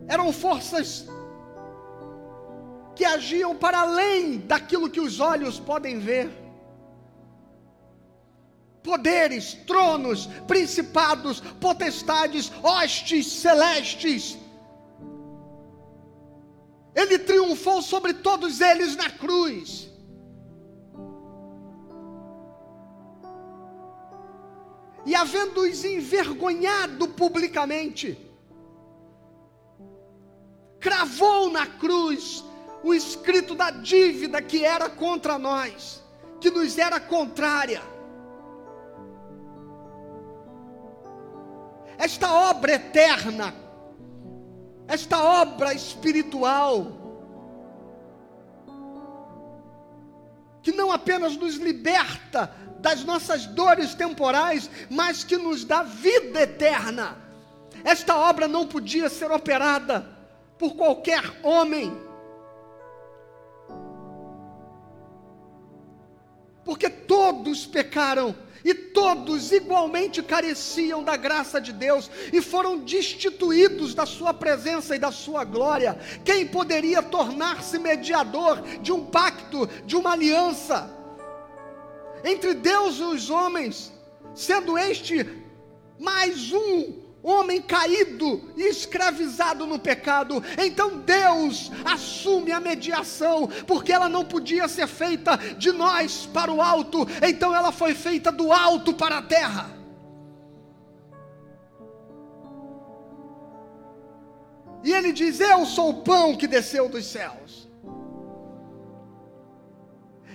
Eram 0.08 0.32
forças 0.32 1.08
que 2.96 3.06
agiam 3.06 3.56
para 3.56 3.82
além 3.82 4.40
daquilo 4.40 4.90
que 4.90 5.00
os 5.00 5.20
olhos 5.20 5.60
podem 5.60 6.00
ver. 6.00 6.30
Poderes, 8.84 9.54
tronos, 9.66 10.28
principados, 10.48 11.40
potestades, 11.60 12.52
hostes 12.62 13.28
celestes. 13.28 14.38
Ele 16.94 17.18
triunfou 17.20 17.82
sobre 17.82 18.14
todos 18.14 18.60
eles 18.62 18.96
na 18.96 19.10
cruz. 19.10 19.92
e 25.06 25.16
havendo-os 25.16 25.84
envergonhado 25.84 27.08
publicamente, 27.08 28.18
cravou 30.80 31.50
na 31.50 31.66
cruz 31.66 32.44
o 32.84 32.94
escrito 32.94 33.56
da 33.56 33.72
dívida 33.72 34.42
que 34.42 34.64
era 34.64 34.90
contra 34.90 35.38
nós, 35.38 36.04
que 36.40 36.50
nos 36.50 36.78
era 36.78 37.00
contrária. 37.00 37.82
Esta 41.98 42.32
obra 42.50 42.74
eterna, 42.74 43.54
esta 44.92 45.24
obra 45.24 45.74
espiritual, 45.74 46.92
que 50.62 50.74
não 50.74 50.92
apenas 50.92 51.38
nos 51.38 51.56
liberta 51.56 52.54
das 52.80 53.06
nossas 53.06 53.46
dores 53.46 53.96
temporais, 53.96 54.70
mas 54.90 55.24
que 55.24 55.38
nos 55.38 55.64
dá 55.64 55.82
vida 55.82 56.42
eterna. 56.42 57.16
Esta 57.86 58.18
obra 58.18 58.50
não 58.50 58.68
podia 58.68 59.08
ser 59.08 59.32
operada 59.32 60.06
por 60.60 60.76
qualquer 60.76 61.24
homem, 61.42 61.98
porque 66.64 66.90
todos 66.90 67.66
pecaram 67.66 68.36
e 68.64 68.74
todos 68.74 69.52
igualmente 69.52 70.22
careciam 70.22 71.04
da 71.04 71.18
graça 71.18 71.60
de 71.60 71.74
Deus 71.74 72.10
e 72.32 72.42
foram 72.42 72.78
destituídos 72.80 73.96
da 73.96 74.06
sua 74.06 74.34
presença 74.34 74.96
e 74.96 75.00
da 75.00 75.12
sua 75.12 75.44
glória. 75.44 75.98
Quem 76.24 76.48
poderia 76.48 77.02
tornar-se 77.02 77.80
mediador 77.80 78.62
de 78.82 78.92
um 78.92 79.06
pacto, 79.06 79.68
de 79.86 79.96
uma 79.96 80.12
aliança? 80.12 81.02
entre 82.24 82.54
Deus 82.54 82.98
e 82.98 83.04
os 83.04 83.30
homens, 83.30 83.92
sendo 84.34 84.78
este 84.78 85.28
mais 86.00 86.52
um 86.52 87.01
homem 87.24 87.62
caído 87.62 88.52
e 88.56 88.64
escravizado 88.64 89.66
no 89.66 89.80
pecado. 89.80 90.44
Então 90.58 90.98
Deus 90.98 91.72
assume 91.86 92.52
a 92.52 92.60
mediação, 92.60 93.48
porque 93.68 93.92
ela 93.92 94.10
não 94.10 94.26
podia 94.26 94.68
ser 94.68 94.88
feita 94.88 95.38
de 95.58 95.72
nós 95.72 96.26
para 96.26 96.52
o 96.52 96.62
alto, 96.62 97.08
então 97.22 97.56
ela 97.56 97.72
foi 97.72 97.94
feita 97.94 98.32
do 98.32 98.52
alto 98.52 98.94
para 98.94 99.20
a 99.20 99.22
terra. 99.22 99.70
E 104.84 104.92
ele 104.92 105.12
diz: 105.12 105.40
Eu 105.40 105.66
sou 105.66 105.90
o 105.90 106.02
pão 106.02 106.36
que 106.36 106.48
desceu 106.48 106.90
dos 106.90 107.06
céus. 107.06 107.70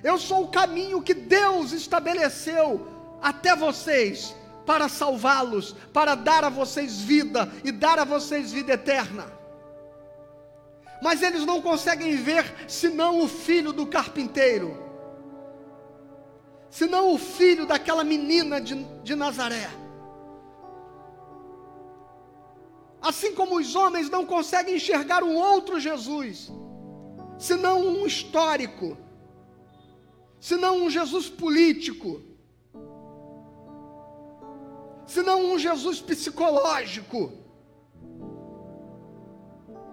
Eu 0.02 0.18
sou 0.18 0.44
o 0.44 0.48
caminho 0.48 1.02
que 1.02 1.14
Deus 1.14 1.72
estabeleceu 1.72 2.86
até 3.20 3.56
vocês 3.56 4.36
para 4.66 4.88
salvá-los, 4.88 5.74
para 5.92 6.14
dar 6.16 6.44
a 6.44 6.48
vocês 6.50 7.00
vida 7.00 7.50
e 7.64 7.70
dar 7.70 7.98
a 8.00 8.04
vocês 8.04 8.52
vida 8.52 8.72
eterna. 8.72 9.32
Mas 11.00 11.22
eles 11.22 11.46
não 11.46 11.62
conseguem 11.62 12.16
ver 12.16 12.44
senão 12.68 13.20
o 13.20 13.28
filho 13.28 13.72
do 13.72 13.86
carpinteiro, 13.86 14.76
senão 16.68 17.14
o 17.14 17.18
filho 17.18 17.64
daquela 17.64 18.02
menina 18.02 18.60
de, 18.60 18.74
de 19.02 19.14
Nazaré. 19.14 19.70
Assim 23.00 23.34
como 23.34 23.58
os 23.58 23.76
homens 23.76 24.10
não 24.10 24.26
conseguem 24.26 24.76
enxergar 24.76 25.22
um 25.22 25.36
outro 25.36 25.78
Jesus, 25.78 26.50
senão 27.38 27.80
um 27.80 28.06
histórico, 28.06 28.96
senão 30.40 30.82
um 30.82 30.90
Jesus 30.90 31.28
político, 31.28 32.22
senão 35.06 35.52
um 35.52 35.58
Jesus 35.58 36.00
psicológico, 36.00 37.32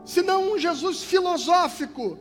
senão 0.06 0.52
um 0.52 0.58
Jesus 0.58 1.04
filosófico. 1.04 2.20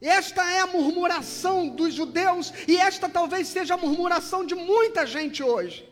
Esta 0.00 0.50
é 0.50 0.60
a 0.60 0.66
murmuração 0.66 1.68
dos 1.68 1.94
judeus, 1.94 2.52
e 2.68 2.76
esta 2.76 3.08
talvez 3.08 3.48
seja 3.48 3.74
a 3.74 3.78
murmuração 3.78 4.44
de 4.44 4.54
muita 4.54 5.06
gente 5.06 5.42
hoje. 5.42 5.90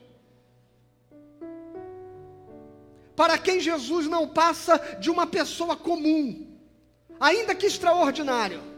Para 3.17 3.39
quem 3.39 3.61
Jesus 3.61 4.07
não 4.07 4.29
passa 4.29 4.79
de 4.99 5.11
uma 5.11 5.27
pessoa 5.27 5.77
comum, 5.77 6.59
ainda 7.19 7.55
que 7.55 7.67
extraordinário 7.67 8.75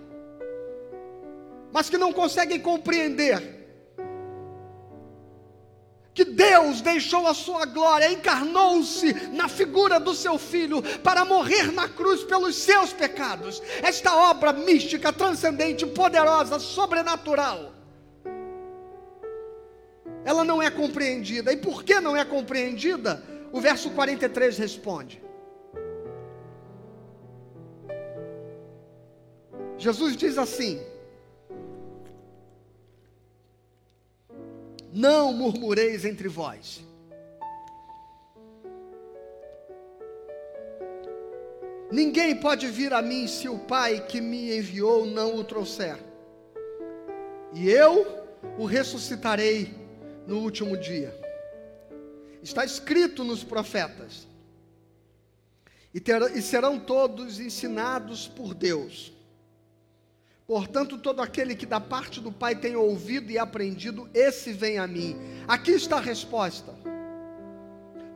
mas 1.76 1.90
que 1.90 1.98
não 1.98 2.10
conseguem 2.10 2.58
compreender 2.58 3.55
que 6.16 6.24
Deus 6.24 6.80
deixou 6.80 7.26
a 7.26 7.34
sua 7.34 7.66
glória, 7.66 8.10
encarnou-se 8.10 9.12
na 9.32 9.48
figura 9.48 10.00
do 10.00 10.14
seu 10.14 10.38
filho 10.38 10.80
para 11.00 11.26
morrer 11.26 11.70
na 11.70 11.90
cruz 11.90 12.24
pelos 12.24 12.56
seus 12.56 12.90
pecados. 12.90 13.62
Esta 13.82 14.16
obra 14.16 14.50
mística, 14.50 15.12
transcendente, 15.12 15.84
poderosa, 15.84 16.58
sobrenatural, 16.58 17.74
ela 20.24 20.42
não 20.42 20.62
é 20.62 20.70
compreendida. 20.70 21.52
E 21.52 21.58
por 21.58 21.84
que 21.84 22.00
não 22.00 22.16
é 22.16 22.24
compreendida? 22.24 23.22
O 23.52 23.60
verso 23.60 23.90
43 23.90 24.56
responde. 24.56 25.22
Jesus 29.76 30.16
diz 30.16 30.38
assim: 30.38 30.80
não 34.96 35.30
murmureis 35.30 36.06
entre 36.06 36.26
vós. 36.26 36.82
Ninguém 41.92 42.34
pode 42.34 42.66
vir 42.68 42.94
a 42.94 43.02
mim 43.02 43.28
se 43.28 43.46
o 43.46 43.58
Pai 43.58 44.06
que 44.06 44.22
me 44.22 44.56
enviou 44.56 45.04
não 45.04 45.36
o 45.36 45.44
trouxer. 45.44 45.98
E 47.52 47.68
eu 47.68 48.24
o 48.58 48.64
ressuscitarei 48.64 49.74
no 50.26 50.38
último 50.38 50.78
dia. 50.78 51.14
Está 52.42 52.64
escrito 52.64 53.22
nos 53.22 53.44
profetas. 53.44 54.26
E, 55.92 56.00
ter, 56.00 56.22
e 56.34 56.40
serão 56.40 56.80
todos 56.80 57.38
ensinados 57.38 58.26
por 58.26 58.54
Deus. 58.54 59.12
Portanto, 60.46 60.98
todo 60.98 61.20
aquele 61.20 61.56
que 61.56 61.66
da 61.66 61.80
parte 61.80 62.20
do 62.20 62.30
Pai 62.30 62.54
tem 62.54 62.76
ouvido 62.76 63.32
e 63.32 63.38
aprendido, 63.38 64.08
esse 64.14 64.52
vem 64.52 64.78
a 64.78 64.86
mim. 64.86 65.16
Aqui 65.48 65.72
está 65.72 65.96
a 65.96 66.00
resposta. 66.00 66.72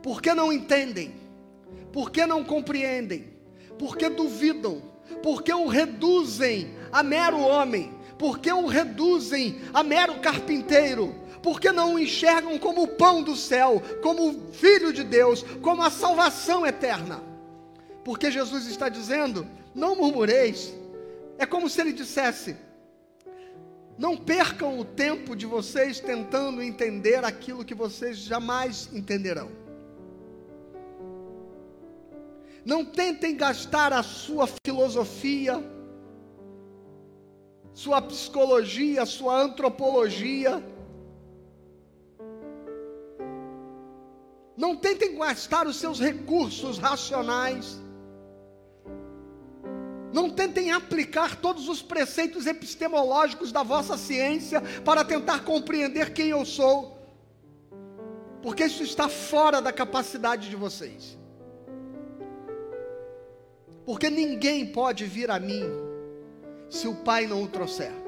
Por 0.01 0.21
que 0.21 0.33
não 0.33 0.51
entendem? 0.51 1.13
Por 1.91 2.09
que 2.09 2.25
não 2.25 2.43
compreendem? 2.43 3.31
porque 3.81 4.09
duvidam, 4.09 4.79
porque 5.23 5.51
o 5.51 5.65
reduzem 5.65 6.69
a 6.91 7.01
mero 7.01 7.39
homem, 7.39 7.91
porque 8.19 8.51
o 8.53 8.67
reduzem 8.67 9.59
a 9.73 9.81
mero 9.81 10.19
carpinteiro, 10.19 11.15
porque 11.41 11.71
não 11.71 11.95
o 11.95 11.99
enxergam 11.99 12.59
como 12.59 12.83
o 12.83 12.87
pão 12.87 13.23
do 13.23 13.35
céu, 13.35 13.81
como 14.03 14.39
filho 14.51 14.93
de 14.93 15.03
Deus, 15.03 15.43
como 15.63 15.81
a 15.81 15.89
salvação 15.89 16.63
eterna. 16.63 17.23
Porque 18.03 18.29
Jesus 18.29 18.67
está 18.67 18.87
dizendo: 18.87 19.47
não 19.73 19.95
murmureis. 19.95 20.71
É 21.41 21.45
como 21.47 21.67
se 21.67 21.81
ele 21.81 21.91
dissesse: 21.91 22.55
não 23.97 24.15
percam 24.15 24.77
o 24.77 24.85
tempo 24.85 25.35
de 25.35 25.47
vocês 25.47 25.99
tentando 25.99 26.61
entender 26.61 27.25
aquilo 27.25 27.65
que 27.65 27.73
vocês 27.73 28.17
jamais 28.17 28.87
entenderão. 28.93 29.49
Não 32.63 32.85
tentem 32.85 33.35
gastar 33.35 33.91
a 33.91 34.03
sua 34.03 34.47
filosofia, 34.63 35.55
sua 37.73 37.99
psicologia, 38.03 39.03
sua 39.07 39.41
antropologia. 39.41 40.63
Não 44.55 44.75
tentem 44.75 45.17
gastar 45.17 45.65
os 45.65 45.77
seus 45.77 45.99
recursos 45.99 46.77
racionais. 46.77 47.81
Não 50.11 50.29
tentem 50.29 50.71
aplicar 50.71 51.37
todos 51.37 51.69
os 51.69 51.81
preceitos 51.81 52.45
epistemológicos 52.45 53.51
da 53.51 53.63
vossa 53.63 53.97
ciência 53.97 54.61
para 54.83 55.05
tentar 55.05 55.43
compreender 55.45 56.13
quem 56.13 56.29
eu 56.29 56.45
sou, 56.45 56.97
porque 58.41 58.65
isso 58.65 58.83
está 58.83 59.07
fora 59.07 59.61
da 59.61 59.71
capacidade 59.71 60.49
de 60.49 60.55
vocês. 60.55 61.17
Porque 63.85 64.09
ninguém 64.09 64.65
pode 64.65 65.05
vir 65.05 65.31
a 65.31 65.39
mim 65.39 65.63
se 66.69 66.87
o 66.87 66.95
Pai 66.95 67.25
não 67.25 67.43
o 67.43 67.47
trouxer. 67.47 68.00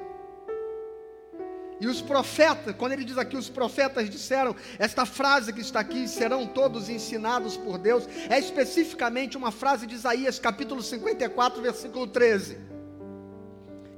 E 1.84 1.88
os 1.88 2.02
profetas, 2.02 2.74
quando 2.78 2.94
ele 2.94 3.04
diz 3.04 3.18
aqui, 3.18 3.36
os 3.36 3.50
profetas 3.50 4.10
disseram, 4.10 4.56
esta 4.80 5.06
frase 5.06 5.52
que 5.52 5.60
está 5.60 5.82
aqui, 5.82 6.08
serão 6.08 6.48
todos 6.48 6.88
ensinados 6.88 7.58
por 7.58 7.78
Deus, 7.78 8.08
é 8.30 8.40
especificamente 8.40 9.36
uma 9.36 9.52
frase 9.52 9.86
de 9.86 9.94
Isaías, 9.94 10.40
capítulo 10.40 10.82
54, 10.82 11.62
versículo 11.62 12.08
13 12.08 12.73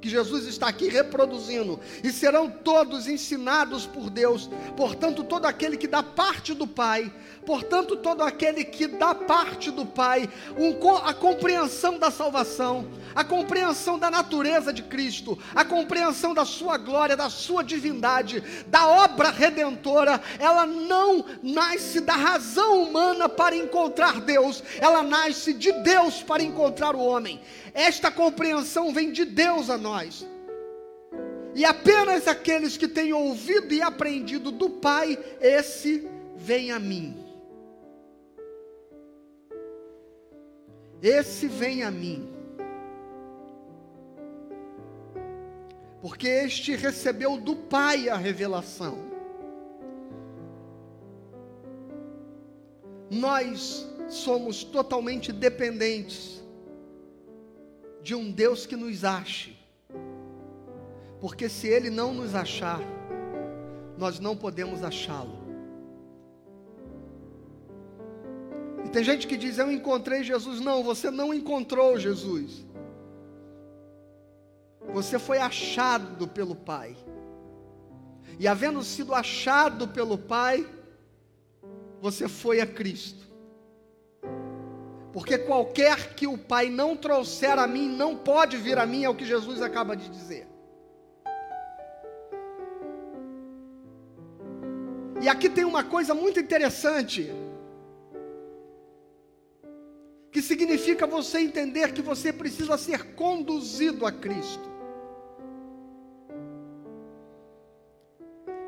que 0.06 0.10
Jesus 0.10 0.46
está 0.46 0.68
aqui 0.68 0.88
reproduzindo, 0.88 1.80
e 2.02 2.12
serão 2.12 2.48
todos 2.48 3.08
ensinados 3.08 3.86
por 3.86 4.08
Deus. 4.08 4.48
Portanto, 4.76 5.24
todo 5.24 5.46
aquele 5.46 5.76
que 5.76 5.88
dá 5.88 6.00
parte 6.00 6.54
do 6.54 6.64
Pai, 6.64 7.12
portanto, 7.44 7.96
todo 7.96 8.22
aquele 8.22 8.62
que 8.62 8.86
dá 8.86 9.16
parte 9.16 9.68
do 9.68 9.84
Pai, 9.84 10.30
um, 10.56 10.96
a 10.98 11.12
compreensão 11.12 11.98
da 11.98 12.08
salvação, 12.08 12.88
a 13.16 13.24
compreensão 13.24 13.98
da 13.98 14.08
natureza 14.08 14.72
de 14.72 14.84
Cristo, 14.84 15.36
a 15.52 15.64
compreensão 15.64 16.32
da 16.32 16.44
sua 16.44 16.76
glória, 16.78 17.16
da 17.16 17.28
sua 17.28 17.64
divindade, 17.64 18.40
da 18.68 18.86
obra 18.86 19.30
redentora, 19.30 20.22
ela 20.38 20.66
não 20.66 21.24
nasce 21.42 22.00
da 22.00 22.14
razão 22.14 22.84
humana 22.84 23.28
para 23.28 23.56
encontrar 23.56 24.20
Deus, 24.20 24.62
ela 24.78 25.02
nasce 25.02 25.52
de 25.52 25.72
Deus 25.72 26.22
para 26.22 26.44
encontrar 26.44 26.94
o 26.94 27.00
homem. 27.00 27.40
Esta 27.76 28.10
compreensão 28.10 28.90
vem 28.90 29.12
de 29.12 29.26
Deus 29.26 29.68
a 29.68 29.76
nós. 29.76 30.26
E 31.54 31.62
apenas 31.62 32.26
aqueles 32.26 32.74
que 32.74 32.88
têm 32.88 33.12
ouvido 33.12 33.74
e 33.74 33.82
aprendido 33.82 34.50
do 34.50 34.70
Pai, 34.70 35.22
esse 35.42 36.08
vem 36.34 36.72
a 36.72 36.78
mim. 36.78 37.22
Esse 41.02 41.46
vem 41.46 41.82
a 41.82 41.90
mim. 41.90 42.26
Porque 46.00 46.26
este 46.26 46.74
recebeu 46.76 47.36
do 47.36 47.54
Pai 47.56 48.08
a 48.08 48.16
revelação. 48.16 49.04
Nós 53.10 53.86
somos 54.08 54.64
totalmente 54.64 55.30
dependentes 55.30 56.45
de 58.06 58.14
um 58.14 58.30
Deus 58.30 58.64
que 58.64 58.76
nos 58.76 59.02
ache. 59.02 59.58
Porque 61.20 61.48
se 61.48 61.66
Ele 61.66 61.90
não 61.90 62.14
nos 62.14 62.36
achar, 62.36 62.80
nós 63.98 64.20
não 64.20 64.36
podemos 64.36 64.84
achá-lo. 64.84 65.36
E 68.84 68.88
tem 68.90 69.02
gente 69.02 69.26
que 69.26 69.36
diz: 69.36 69.58
Eu 69.58 69.72
encontrei 69.72 70.22
Jesus. 70.22 70.60
Não, 70.60 70.84
você 70.84 71.10
não 71.10 71.34
encontrou 71.34 71.98
Jesus. 71.98 72.64
Você 74.92 75.18
foi 75.18 75.38
achado 75.38 76.28
pelo 76.28 76.54
Pai. 76.54 76.96
E 78.38 78.46
havendo 78.46 78.84
sido 78.84 79.14
achado 79.14 79.88
pelo 79.88 80.16
Pai, 80.16 80.64
você 82.00 82.28
foi 82.28 82.60
a 82.60 82.66
Cristo. 82.68 83.25
Porque 85.16 85.38
qualquer 85.38 86.12
que 86.14 86.26
o 86.26 86.36
Pai 86.36 86.68
não 86.68 86.94
trouxer 86.94 87.58
a 87.58 87.66
mim, 87.66 87.88
não 87.88 88.14
pode 88.14 88.58
vir 88.58 88.78
a 88.78 88.84
mim, 88.84 89.02
é 89.02 89.08
o 89.08 89.14
que 89.14 89.24
Jesus 89.24 89.62
acaba 89.62 89.96
de 89.96 90.10
dizer. 90.10 90.46
E 95.22 95.26
aqui 95.26 95.48
tem 95.48 95.64
uma 95.64 95.82
coisa 95.82 96.14
muito 96.14 96.38
interessante, 96.38 97.32
que 100.30 100.42
significa 100.42 101.06
você 101.06 101.38
entender 101.38 101.94
que 101.94 102.02
você 102.02 102.30
precisa 102.30 102.76
ser 102.76 103.14
conduzido 103.14 104.04
a 104.04 104.12
Cristo. 104.12 104.68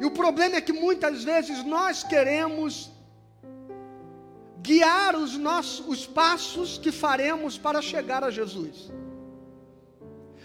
E 0.01 0.05
o 0.07 0.11
problema 0.11 0.57
é 0.57 0.63
que 0.63 0.73
muitas 0.73 1.23
vezes 1.23 1.63
nós 1.63 2.03
queremos 2.03 2.91
guiar 4.61 5.17
os 5.17 5.37
nossos 5.37 5.87
os 5.87 6.07
passos 6.07 6.79
que 6.79 6.91
faremos 6.91 7.57
para 7.59 7.81
chegar 7.81 8.25
a 8.25 8.31
Jesus. 8.31 8.91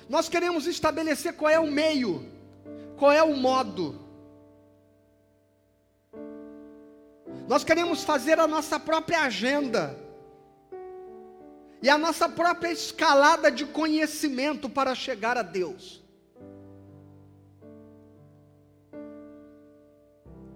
Nós 0.08 0.30
queremos 0.30 0.68
estabelecer 0.68 1.34
qual 1.34 1.50
é 1.50 1.60
o 1.60 1.72
meio, 1.72 2.30
qual 2.98 3.12
é 3.12 3.24
o 3.24 3.36
modo. 3.36 4.00
Nós 7.48 7.64
queremos 7.64 8.04
fazer 8.04 8.40
a 8.40 8.48
nossa 8.48 8.80
própria 8.80 9.22
agenda 9.22 9.98
e 11.82 11.90
a 11.90 11.98
nossa 11.98 12.30
própria 12.30 12.72
escalada 12.72 13.52
de 13.52 13.66
conhecimento 13.66 14.70
para 14.70 14.96
chegar 14.96 15.38
a 15.38 15.42
Deus. 15.42 16.03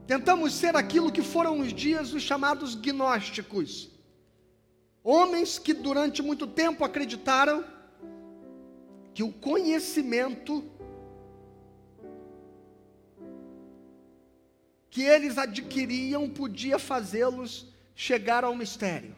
Tentamos 0.07 0.53
ser 0.53 0.73
aquilo 0.77 1.11
que 1.11 1.21
foram 1.21 1.59
os 1.59 1.73
dias 1.73 2.13
os 2.13 2.23
chamados 2.23 2.75
gnósticos. 2.75 3.91
Homens 5.03 5.59
que 5.59 5.73
durante 5.73 6.21
muito 6.21 6.47
tempo 6.47 6.85
acreditaram 6.85 7.63
que 9.13 9.21
o 9.21 9.33
conhecimento 9.33 10.63
que 14.89 15.03
eles 15.03 15.37
adquiriam 15.37 16.29
podia 16.29 16.79
fazê-los 16.79 17.67
chegar 17.93 18.45
ao 18.45 18.55
mistério. 18.55 19.13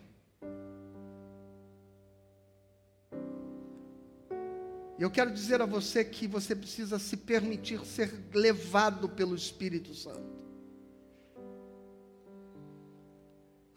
Eu 4.97 5.11
quero 5.11 5.31
dizer 5.31 5.61
a 5.61 5.65
você 5.65 6.03
que 6.03 6.27
você 6.27 6.55
precisa 6.55 6.97
se 6.97 7.15
permitir 7.15 7.85
ser 7.85 8.11
levado 8.33 9.07
pelo 9.07 9.35
Espírito 9.35 9.93
Santo. 9.93 10.48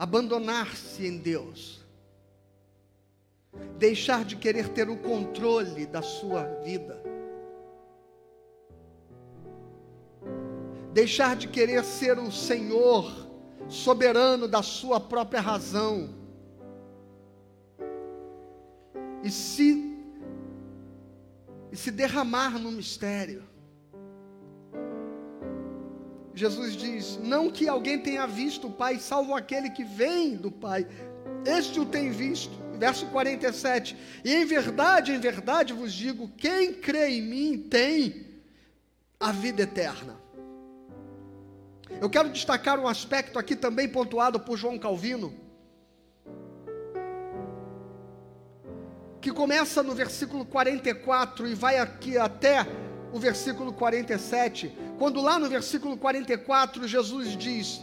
Abandonar-se 0.03 1.07
em 1.07 1.17
Deus, 1.17 1.81
deixar 3.79 4.25
de 4.25 4.35
querer 4.35 4.71
ter 4.71 4.91
o 4.91 4.97
controle 4.97 5.87
da 5.87 6.03
sua 6.03 6.43
vida, 6.65 7.01
deixar 10.93 11.37
de 11.37 11.47
querer 11.47 11.85
ser 11.85 12.19
o 12.19 12.33
Senhor 12.33 13.31
soberano 13.69 14.49
da 14.49 14.61
sua 14.61 14.99
própria 14.99 15.41
razão. 15.41 16.13
E 19.23 19.31
se 19.31 19.89
e 21.71 21.77
se 21.77 21.93
derramar 21.93 22.59
no 22.59 22.73
mistério. 22.73 23.45
Jesus 26.35 26.77
diz: 26.77 27.19
Não 27.23 27.51
que 27.51 27.69
alguém 27.69 27.99
tenha 27.99 28.27
visto 28.27 28.69
o 28.69 28.73
Pai, 28.73 28.99
salvo 28.99 29.35
aquele 29.35 29.71
que 29.71 29.85
vem 29.85 30.37
do 30.37 30.51
Pai. 30.51 30.87
Este 31.45 31.79
o 31.81 31.87
tem 31.87 32.11
visto. 32.11 32.61
Verso 32.79 33.07
47. 33.07 33.97
E 34.25 34.35
em 34.35 34.45
verdade, 34.45 35.13
em 35.13 35.19
verdade 35.19 35.73
vos 35.73 35.93
digo: 35.93 36.29
quem 36.37 36.75
crê 36.75 37.19
em 37.19 37.23
mim 37.23 37.59
tem 37.59 38.27
a 39.21 39.31
vida 39.31 39.63
eterna. 39.63 40.21
Eu 42.01 42.11
quero 42.11 42.31
destacar 42.31 42.81
um 42.81 42.89
aspecto 42.89 43.39
aqui 43.39 43.55
também 43.55 43.89
pontuado 43.89 44.41
por 44.41 44.57
João 44.57 44.79
Calvino, 44.79 45.33
que 49.21 49.31
começa 49.31 49.83
no 49.83 49.95
versículo 49.95 50.45
44 50.45 51.47
e 51.47 51.55
vai 51.55 51.79
aqui 51.79 52.19
até 52.19 52.67
o 53.13 53.19
versículo 53.19 53.73
47, 53.73 54.73
quando 54.99 55.21
lá 55.21 55.39
no 55.39 55.49
versículo 55.49 55.97
44 55.97 56.89
Jesus 56.89 57.37
diz: 57.37 57.83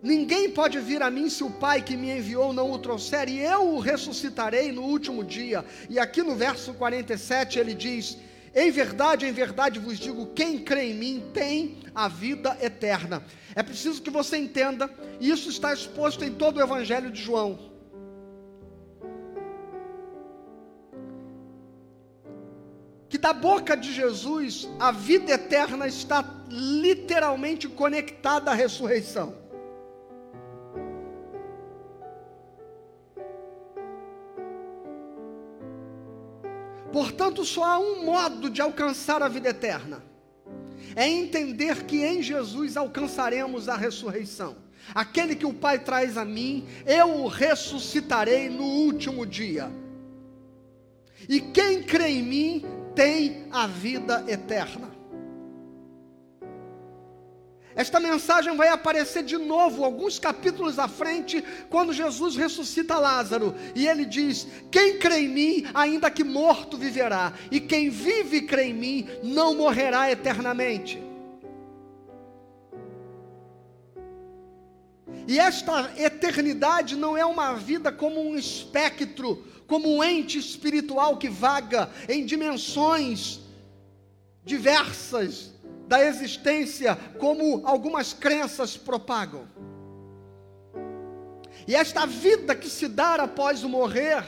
Ninguém 0.00 0.50
pode 0.50 0.78
vir 0.78 1.02
a 1.02 1.10
mim 1.10 1.28
se 1.28 1.42
o 1.42 1.50
Pai 1.50 1.82
que 1.82 1.96
me 1.96 2.10
enviou 2.10 2.52
não 2.52 2.70
o 2.70 2.78
trouxer, 2.78 3.28
e 3.28 3.40
eu 3.40 3.74
o 3.74 3.80
ressuscitarei 3.80 4.70
no 4.70 4.82
último 4.82 5.24
dia. 5.24 5.64
E 5.90 5.98
aqui 5.98 6.22
no 6.22 6.36
verso 6.36 6.74
47 6.74 7.58
ele 7.58 7.74
diz: 7.74 8.18
Em 8.54 8.70
verdade, 8.70 9.26
em 9.26 9.32
verdade 9.32 9.80
vos 9.80 9.98
digo: 9.98 10.26
quem 10.26 10.58
crê 10.58 10.90
em 10.90 10.94
mim 10.94 11.24
tem 11.34 11.78
a 11.94 12.06
vida 12.06 12.56
eterna. 12.60 13.24
É 13.54 13.62
preciso 13.62 14.00
que 14.02 14.10
você 14.10 14.36
entenda, 14.36 14.90
e 15.18 15.30
isso 15.30 15.48
está 15.48 15.72
exposto 15.72 16.24
em 16.24 16.32
todo 16.32 16.58
o 16.58 16.62
Evangelho 16.62 17.10
de 17.10 17.20
João. 17.20 17.73
Que 23.14 23.18
da 23.18 23.32
boca 23.32 23.76
de 23.76 23.92
Jesus 23.92 24.68
a 24.76 24.90
vida 24.90 25.30
eterna 25.30 25.86
está 25.86 26.28
literalmente 26.50 27.68
conectada 27.68 28.50
à 28.50 28.54
ressurreição. 28.54 29.36
Portanto, 36.92 37.44
só 37.44 37.62
há 37.62 37.78
um 37.78 38.04
modo 38.04 38.50
de 38.50 38.60
alcançar 38.60 39.22
a 39.22 39.28
vida 39.28 39.50
eterna: 39.50 40.02
é 40.96 41.08
entender 41.08 41.84
que 41.84 42.04
em 42.04 42.20
Jesus 42.20 42.76
alcançaremos 42.76 43.68
a 43.68 43.76
ressurreição. 43.76 44.56
Aquele 44.92 45.36
que 45.36 45.46
o 45.46 45.54
Pai 45.54 45.78
traz 45.78 46.18
a 46.18 46.24
mim, 46.24 46.66
eu 46.84 47.20
o 47.20 47.28
ressuscitarei 47.28 48.48
no 48.48 48.64
último 48.64 49.24
dia. 49.24 49.70
E 51.28 51.40
quem 51.40 51.80
crê 51.80 52.08
em 52.08 52.22
mim 52.24 52.83
tem 52.94 53.46
a 53.50 53.66
vida 53.66 54.24
eterna. 54.28 54.94
Esta 57.76 57.98
mensagem 57.98 58.56
vai 58.56 58.68
aparecer 58.68 59.24
de 59.24 59.36
novo, 59.36 59.84
alguns 59.84 60.18
capítulos 60.18 60.78
à 60.78 60.86
frente, 60.86 61.42
quando 61.68 61.92
Jesus 61.92 62.36
ressuscita 62.36 62.98
Lázaro. 62.98 63.54
E 63.74 63.88
ele 63.88 64.04
diz: 64.04 64.46
Quem 64.70 64.98
crê 64.98 65.20
em 65.20 65.28
mim, 65.28 65.66
ainda 65.74 66.10
que 66.10 66.22
morto, 66.22 66.76
viverá. 66.76 67.32
E 67.50 67.60
quem 67.60 67.90
vive 67.90 68.38
e 68.38 68.42
crê 68.42 68.66
em 68.66 68.74
mim, 68.74 69.08
não 69.22 69.56
morrerá 69.56 70.10
eternamente. 70.10 71.03
E 75.26 75.38
esta 75.38 75.90
eternidade 75.96 76.96
não 76.96 77.16
é 77.16 77.24
uma 77.24 77.54
vida 77.54 77.90
como 77.90 78.20
um 78.20 78.36
espectro, 78.36 79.42
como 79.66 79.96
um 79.96 80.04
ente 80.04 80.38
espiritual 80.38 81.16
que 81.16 81.28
vaga 81.28 81.90
em 82.08 82.26
dimensões 82.26 83.40
diversas 84.44 85.52
da 85.88 86.04
existência, 86.04 86.96
como 87.18 87.66
algumas 87.66 88.12
crenças 88.12 88.76
propagam. 88.76 89.48
E 91.66 91.74
esta 91.74 92.06
vida 92.06 92.54
que 92.54 92.68
se 92.68 92.88
dá 92.88 93.14
após 93.14 93.64
o 93.64 93.68
morrer, 93.68 94.22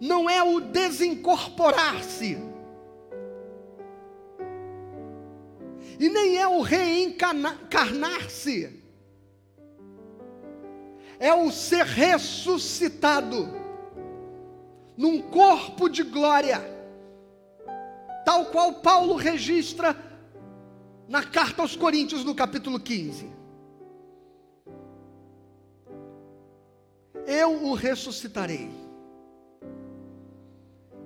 não 0.00 0.28
é 0.28 0.42
o 0.42 0.60
desincorporar-se, 0.60 2.38
e 6.00 6.08
nem 6.08 6.38
é 6.38 6.48
o 6.48 6.62
reencarnar-se, 6.62 8.82
é 11.18 11.34
o 11.34 11.52
ser 11.52 11.84
ressuscitado 11.84 13.50
num 14.96 15.20
corpo 15.20 15.90
de 15.90 16.02
glória, 16.02 16.58
tal 18.24 18.46
qual 18.46 18.80
Paulo 18.80 19.14
registra 19.14 19.94
na 21.06 21.22
carta 21.22 21.60
aos 21.60 21.76
Coríntios, 21.76 22.24
no 22.24 22.34
capítulo 22.34 22.80
15. 22.80 23.28
Eu 27.26 27.66
o 27.66 27.74
ressuscitarei. 27.74 28.70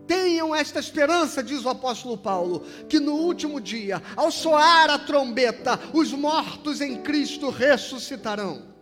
Tenham 0.07 0.55
esta 0.55 0.79
esperança, 0.79 1.43
diz 1.43 1.65
o 1.65 1.69
apóstolo 1.69 2.19
Paulo, 2.19 2.61
que 2.89 3.01
no 3.01 3.15
último 3.15 3.61
dia, 3.61 4.03
ao 4.17 4.31
soar 4.31 4.91
a 4.91 4.99
trombeta, 4.99 5.81
os 5.93 6.13
mortos 6.13 6.81
em 6.81 7.01
Cristo 7.01 7.49
ressuscitarão. 7.49 8.75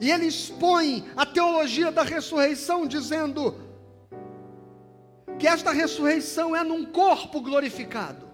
E 0.00 0.10
ele 0.10 0.26
expõe 0.26 1.04
a 1.16 1.26
teologia 1.26 1.90
da 1.90 2.02
ressurreição, 2.02 2.86
dizendo 2.86 3.54
que 5.38 5.46
esta 5.46 5.72
ressurreição 5.72 6.54
é 6.54 6.62
num 6.62 6.84
corpo 6.84 7.40
glorificado. 7.40 8.28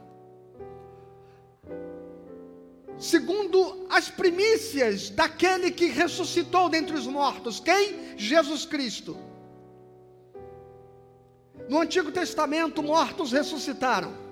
Segundo 2.99 3.87
as 3.91 4.09
primícias 4.09 5.11
daquele 5.11 5.71
que 5.71 5.87
ressuscitou 5.87 6.69
dentre 6.69 6.95
os 6.97 7.07
mortos, 7.07 7.61
quem? 7.61 8.17
Jesus 8.17 8.65
Cristo. 8.65 9.17
No 11.69 11.81
Antigo 11.81 12.13
Testamento, 12.13 12.83
mortos 12.83 13.33
ressuscitaram. 13.33 14.25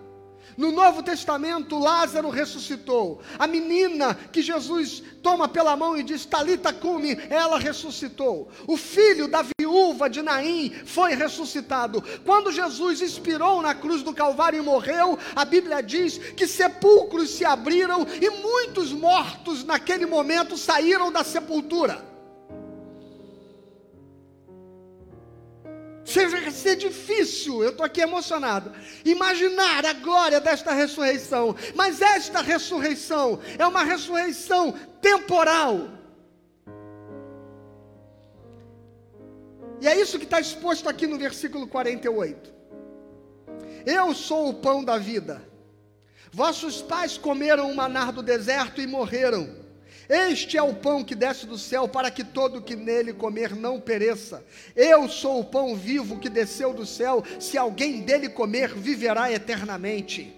No 0.57 0.71
Novo 0.71 1.03
Testamento, 1.03 1.79
Lázaro 1.79 2.29
ressuscitou. 2.29 3.23
A 3.39 3.47
menina 3.47 4.15
que 4.15 4.43
Jesus 4.43 5.03
toma 5.23 5.49
pela 5.49 5.75
mão 5.77 5.97
e 5.97 6.03
diz: 6.03 6.27
Talita 6.27 6.73
cume, 6.73 7.19
ela 7.31 7.59
ressuscitou. 7.59 8.49
O 8.67 8.77
filho 8.77 9.29
da 9.29 9.45
viúva 9.59 10.11
de 10.11 10.21
Naim 10.21 10.71
foi 10.85 11.15
ressuscitado. 11.15 12.03
Quando 12.25 12.53
Jesus 12.53 13.01
expirou 13.01 13.63
na 13.63 13.75
cruz 13.75 14.03
do 14.03 14.13
Calvário 14.13 14.59
e 14.59 14.63
morreu, 14.63 15.19
a 15.35 15.45
Bíblia 15.45 15.83
diz 15.83 16.19
que 16.19 16.47
sepulcros 16.47 17.31
se 17.31 17.45
abriram 17.45 18.07
e 18.21 18.29
muitos 18.29 18.93
mortos 18.93 19.65
naquele 19.65 20.05
momento 20.05 20.59
saíram 20.59 21.11
da 21.11 21.25
sepultura. 21.25 22.12
Chega 26.05 26.49
a 26.49 26.51
ser 26.51 26.77
difícil, 26.77 27.63
eu 27.63 27.71
estou 27.71 27.87
aqui 27.87 28.01
emocionado, 28.01 28.73
imaginar 29.05 29.87
a 29.87 29.93
glória 29.93 30.41
desta 30.41 30.73
ressurreição, 30.73 31.55
mas 31.77 32.03
esta 32.03 32.43
ressurreição 32.43 33.39
é 33.57 33.65
uma 33.67 33.85
ressurreição 33.85 34.73
temporal. 35.01 35.89
E 39.81 39.87
é 39.87 40.01
isso 40.01 40.19
que 40.19 40.25
está 40.25 40.41
exposto 40.41 40.89
aqui 40.89 41.07
no 41.07 41.19
versículo 41.19 41.67
48. 41.67 42.53
Eu 43.85 44.15
sou 44.15 44.49
o 44.49 44.55
pão 44.55 44.85
da 44.85 44.99
vida. 44.99 45.43
Vossos 46.33 46.81
pais 46.81 47.19
comeram 47.19 47.71
o 47.71 47.75
manar 47.75 48.13
do 48.13 48.23
deserto 48.23 48.81
e 48.81 48.87
morreram. 48.87 49.62
Este 50.09 50.57
é 50.57 50.63
o 50.63 50.75
pão 50.75 51.05
que 51.05 51.15
desce 51.15 51.47
do 51.47 51.57
céu, 51.57 51.89
para 51.89 52.11
que 52.11 52.25
todo 52.25 52.63
que 52.63 52.77
nele 52.77 53.13
comer 53.13 53.55
não 53.55 53.81
pereça. 53.81 54.45
Eu 54.75 55.09
sou 55.09 55.41
o 55.41 55.45
pão 55.45 55.75
vivo 55.75 56.19
que 56.19 56.29
desceu 56.29 56.73
do 56.73 56.85
céu, 56.85 57.23
se 57.39 57.57
alguém 57.57 58.01
dele 58.01 58.29
comer, 58.29 58.75
viverá 58.75 59.33
eternamente. 59.33 60.35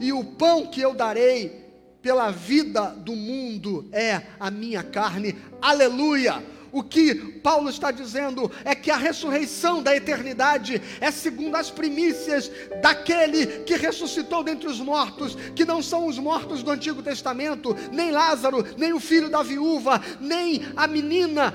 E 0.00 0.12
o 0.12 0.24
pão 0.24 0.66
que 0.66 0.80
eu 0.80 0.94
darei 0.94 1.64
pela 2.00 2.30
vida 2.30 2.90
do 2.90 3.16
mundo 3.16 3.88
é 3.90 4.22
a 4.38 4.50
minha 4.50 4.82
carne. 4.82 5.34
Aleluia! 5.60 6.53
O 6.74 6.82
que 6.82 7.14
Paulo 7.14 7.70
está 7.70 7.92
dizendo 7.92 8.50
é 8.64 8.74
que 8.74 8.90
a 8.90 8.96
ressurreição 8.96 9.80
da 9.80 9.94
eternidade 9.94 10.82
é 11.00 11.08
segundo 11.12 11.54
as 11.54 11.70
primícias 11.70 12.50
daquele 12.82 13.46
que 13.62 13.76
ressuscitou 13.76 14.42
dentre 14.42 14.66
os 14.66 14.80
mortos, 14.80 15.36
que 15.54 15.64
não 15.64 15.80
são 15.80 16.08
os 16.08 16.18
mortos 16.18 16.64
do 16.64 16.72
Antigo 16.72 17.00
Testamento, 17.00 17.76
nem 17.92 18.10
Lázaro, 18.10 18.66
nem 18.76 18.92
o 18.92 18.98
filho 18.98 19.30
da 19.30 19.40
viúva, 19.40 20.02
nem 20.20 20.66
a 20.74 20.88
menina 20.88 21.54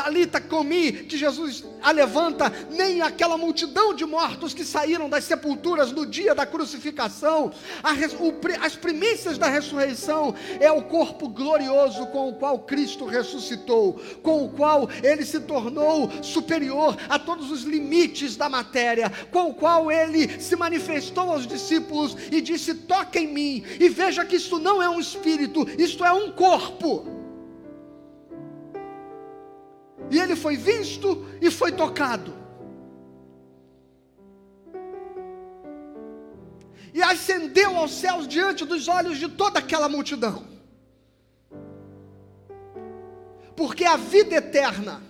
Talita 0.00 0.40
comi, 0.40 0.92
que 0.92 1.18
Jesus 1.18 1.62
a 1.82 1.90
levanta, 1.90 2.50
nem 2.70 3.02
aquela 3.02 3.36
multidão 3.36 3.92
de 3.92 4.06
mortos 4.06 4.54
que 4.54 4.64
saíram 4.64 5.10
das 5.10 5.24
sepulturas 5.24 5.92
no 5.92 6.06
dia 6.06 6.34
da 6.34 6.46
crucificação. 6.46 7.52
O, 8.18 8.64
as 8.64 8.74
primícias 8.74 9.36
da 9.36 9.46
ressurreição 9.46 10.34
é 10.58 10.72
o 10.72 10.84
corpo 10.84 11.28
glorioso 11.28 12.06
com 12.06 12.30
o 12.30 12.34
qual 12.34 12.60
Cristo 12.60 13.04
ressuscitou, 13.04 14.00
com 14.22 14.46
o 14.46 14.48
qual 14.48 14.88
ele 15.02 15.22
se 15.22 15.40
tornou 15.40 16.10
superior 16.22 16.96
a 17.06 17.18
todos 17.18 17.50
os 17.50 17.64
limites 17.64 18.36
da 18.36 18.48
matéria, 18.48 19.12
com 19.30 19.50
o 19.50 19.54
qual 19.54 19.92
ele 19.92 20.40
se 20.40 20.56
manifestou 20.56 21.30
aos 21.30 21.46
discípulos 21.46 22.16
e 22.32 22.40
disse: 22.40 22.72
Toca 22.72 23.18
em 23.18 23.26
mim, 23.26 23.62
e 23.78 23.90
veja 23.90 24.24
que 24.24 24.36
isto 24.36 24.58
não 24.58 24.82
é 24.82 24.88
um 24.88 24.98
espírito, 24.98 25.68
isto 25.78 26.02
é 26.02 26.12
um 26.12 26.30
corpo. 26.30 27.19
E 30.10 30.18
ele 30.18 30.34
foi 30.34 30.56
visto 30.56 31.24
e 31.40 31.50
foi 31.50 31.70
tocado. 31.70 32.34
E 36.92 37.00
ascendeu 37.00 37.76
aos 37.76 37.92
céus 37.92 38.26
diante 38.26 38.64
dos 38.64 38.88
olhos 38.88 39.18
de 39.18 39.28
toda 39.28 39.60
aquela 39.60 39.88
multidão. 39.88 40.44
Porque 43.54 43.84
a 43.84 43.96
vida 43.96 44.34
eterna 44.34 45.00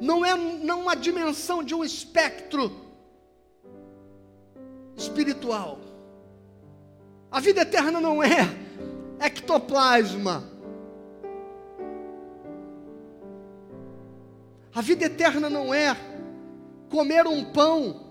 não 0.00 0.24
é 0.24 0.36
não 0.36 0.82
uma 0.82 0.94
dimensão 0.94 1.64
de 1.64 1.74
um 1.74 1.82
espectro 1.82 2.72
espiritual. 4.96 5.80
A 7.30 7.40
vida 7.40 7.62
eterna 7.62 8.00
não 8.00 8.22
é 8.22 8.48
ectoplasma 9.18 10.59
A 14.74 14.80
vida 14.80 15.06
eterna 15.06 15.50
não 15.50 15.74
é 15.74 15.96
comer 16.88 17.26
um 17.26 17.44
pão 17.44 18.09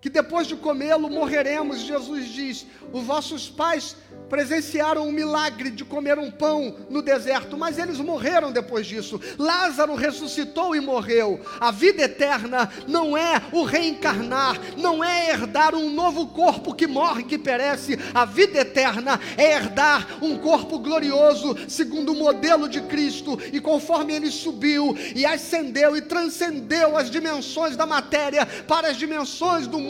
que 0.00 0.08
depois 0.08 0.46
de 0.46 0.56
comê-lo 0.56 1.10
morreremos. 1.10 1.80
Jesus 1.80 2.28
diz: 2.28 2.66
os 2.92 3.02
vossos 3.02 3.48
pais 3.48 3.96
presenciaram 4.28 5.08
o 5.08 5.12
milagre 5.12 5.70
de 5.70 5.84
comer 5.84 6.18
um 6.18 6.30
pão 6.30 6.76
no 6.90 7.00
deserto, 7.00 7.56
mas 7.56 7.78
eles 7.78 7.98
morreram 7.98 8.52
depois 8.52 8.86
disso. 8.86 9.20
Lázaro 9.38 9.94
ressuscitou 9.94 10.76
e 10.76 10.80
morreu. 10.80 11.40
A 11.58 11.70
vida 11.70 12.02
eterna 12.02 12.70
não 12.86 13.16
é 13.16 13.42
o 13.52 13.64
reencarnar, 13.64 14.58
não 14.76 15.02
é 15.02 15.30
herdar 15.30 15.74
um 15.74 15.90
novo 15.90 16.28
corpo 16.28 16.74
que 16.74 16.86
morre, 16.86 17.24
que 17.24 17.38
perece. 17.38 17.98
A 18.14 18.24
vida 18.24 18.60
eterna 18.60 19.18
é 19.36 19.52
herdar 19.54 20.22
um 20.22 20.38
corpo 20.38 20.78
glorioso, 20.78 21.56
segundo 21.66 22.12
o 22.12 22.16
modelo 22.16 22.68
de 22.68 22.82
Cristo, 22.82 23.38
e 23.52 23.60
conforme 23.60 24.14
ele 24.14 24.30
subiu 24.30 24.96
e 25.14 25.24
ascendeu 25.24 25.96
e 25.96 26.02
transcendeu 26.02 26.96
as 26.96 27.10
dimensões 27.10 27.76
da 27.76 27.86
matéria 27.86 28.46
para 28.66 28.88
as 28.88 28.96
dimensões 28.96 29.66
do 29.66 29.78
mundo 29.78 29.87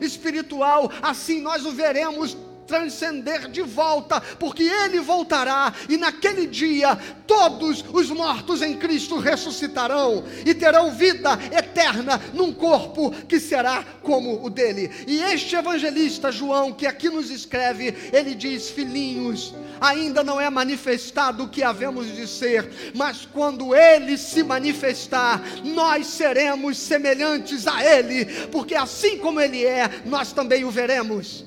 espiritual, 0.00 0.90
assim 1.02 1.40
nós 1.40 1.64
o 1.66 1.72
veremos 1.72 2.36
transcender 2.66 3.48
de 3.48 3.62
volta, 3.62 4.20
porque 4.20 4.64
ele 4.64 5.00
voltará 5.00 5.72
e 5.88 5.96
naquele 5.96 6.46
dia 6.46 6.96
todos 7.26 7.84
os 7.92 8.10
mortos 8.10 8.62
em 8.62 8.76
Cristo 8.76 9.18
ressuscitarão 9.18 10.24
e 10.44 10.54
terão 10.54 10.92
vida 10.92 11.38
eterna 11.56 12.20
num 12.32 12.52
corpo 12.52 13.10
que 13.26 13.40
será 13.40 13.84
como 14.02 14.44
o 14.44 14.50
dele. 14.50 14.90
E 15.06 15.20
este 15.22 15.56
evangelista 15.56 16.30
João, 16.30 16.72
que 16.72 16.86
aqui 16.86 17.08
nos 17.08 17.30
escreve, 17.30 17.94
ele 18.12 18.34
diz: 18.34 18.70
Filhinhos, 18.70 19.54
ainda 19.80 20.22
não 20.22 20.40
é 20.40 20.48
manifestado 20.50 21.44
o 21.44 21.48
que 21.48 21.62
havemos 21.62 22.14
de 22.14 22.26
ser, 22.26 22.92
mas 22.94 23.26
quando 23.26 23.74
ele 23.74 24.16
se 24.16 24.42
manifestar, 24.42 25.42
nós 25.64 26.06
seremos 26.06 26.78
semelhantes 26.78 27.66
a 27.66 27.84
ele, 27.84 28.24
porque 28.46 28.74
assim 28.74 29.18
como 29.18 29.40
ele 29.40 29.64
é, 29.64 30.02
nós 30.04 30.32
também 30.32 30.64
o 30.64 30.70
veremos. 30.70 31.44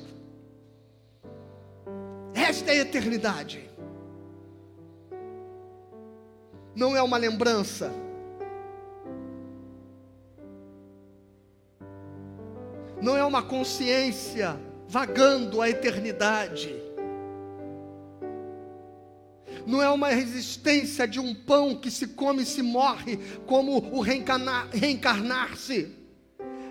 Esta 2.50 2.72
é 2.72 2.78
eternidade. 2.80 3.70
Não 6.76 6.98
é 6.98 7.02
uma 7.04 7.16
lembrança. 7.16 7.94
Não 13.00 13.16
é 13.16 13.24
uma 13.24 13.44
consciência 13.44 14.60
vagando 14.88 15.62
a 15.62 15.70
eternidade. 15.70 16.76
Não 19.68 19.80
é 19.80 19.90
uma 19.92 20.08
resistência 20.08 21.08
de 21.08 21.20
um 21.20 21.36
pão 21.36 21.76
que 21.76 21.92
se 21.92 22.08
come 22.08 22.42
e 22.42 22.48
se 22.48 22.64
morre, 22.64 23.18
como 23.46 23.78
o 23.96 24.02
reencarnar-se 24.02 25.99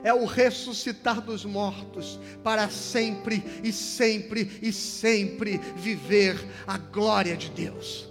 é 0.02 0.12
o 0.12 0.24
ressuscitar 0.24 1.20
dos 1.20 1.44
mortos, 1.44 2.18
para 2.42 2.68
sempre 2.68 3.42
e 3.62 3.72
sempre 3.72 4.58
e 4.62 4.72
sempre 4.72 5.58
viver 5.76 6.36
a 6.66 6.78
glória 6.78 7.36
de 7.36 7.50
Deus. 7.50 8.08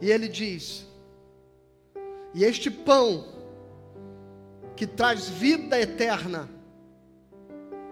E 0.00 0.10
ele 0.10 0.28
diz: 0.28 0.86
E 2.34 2.44
este 2.44 2.70
pão 2.70 3.26
que 4.76 4.86
traz 4.86 5.28
vida 5.28 5.80
eterna 5.80 6.48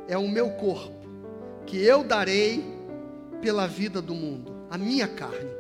é 0.09 0.16
o 0.16 0.29
meu 0.29 0.50
corpo, 0.52 0.94
que 1.66 1.83
eu 1.83 2.05
darei 2.05 2.64
pela 3.40 3.66
vida 3.66 4.00
do 4.00 4.14
mundo, 4.14 4.55
a 4.70 4.79
minha 4.79 5.09
carne. 5.09 5.56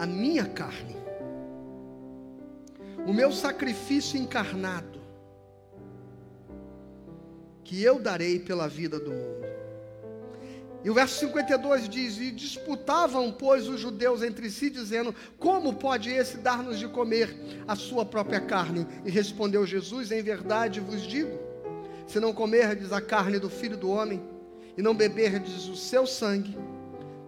A 0.00 0.06
minha 0.06 0.46
carne, 0.46 0.96
o 3.06 3.12
meu 3.12 3.30
sacrifício 3.30 4.18
encarnado, 4.18 4.98
que 7.62 7.82
eu 7.82 7.98
darei 7.98 8.38
pela 8.38 8.66
vida 8.66 8.98
do 8.98 9.10
mundo. 9.10 9.44
E 10.82 10.88
o 10.88 10.94
verso 10.94 11.20
52 11.20 11.86
diz: 11.86 12.16
E 12.16 12.30
disputavam, 12.30 13.30
pois, 13.30 13.68
os 13.68 13.78
judeus 13.78 14.22
entre 14.22 14.48
si, 14.48 14.70
dizendo: 14.70 15.14
Como 15.38 15.74
pode 15.74 16.08
esse 16.08 16.38
dar-nos 16.38 16.78
de 16.78 16.88
comer 16.88 17.36
a 17.68 17.76
sua 17.76 18.06
própria 18.06 18.40
carne? 18.40 18.86
E 19.04 19.10
respondeu 19.10 19.66
Jesus: 19.66 20.10
Em 20.10 20.22
verdade 20.22 20.80
vos 20.80 21.02
digo: 21.02 21.38
se 22.06 22.18
não 22.18 22.32
comerdes 22.32 22.90
a 22.90 23.02
carne 23.02 23.38
do 23.38 23.50
filho 23.50 23.76
do 23.76 23.90
homem, 23.90 24.22
e 24.78 24.80
não 24.80 24.94
beberdes 24.94 25.68
o 25.68 25.76
seu 25.76 26.06
sangue, 26.06 26.56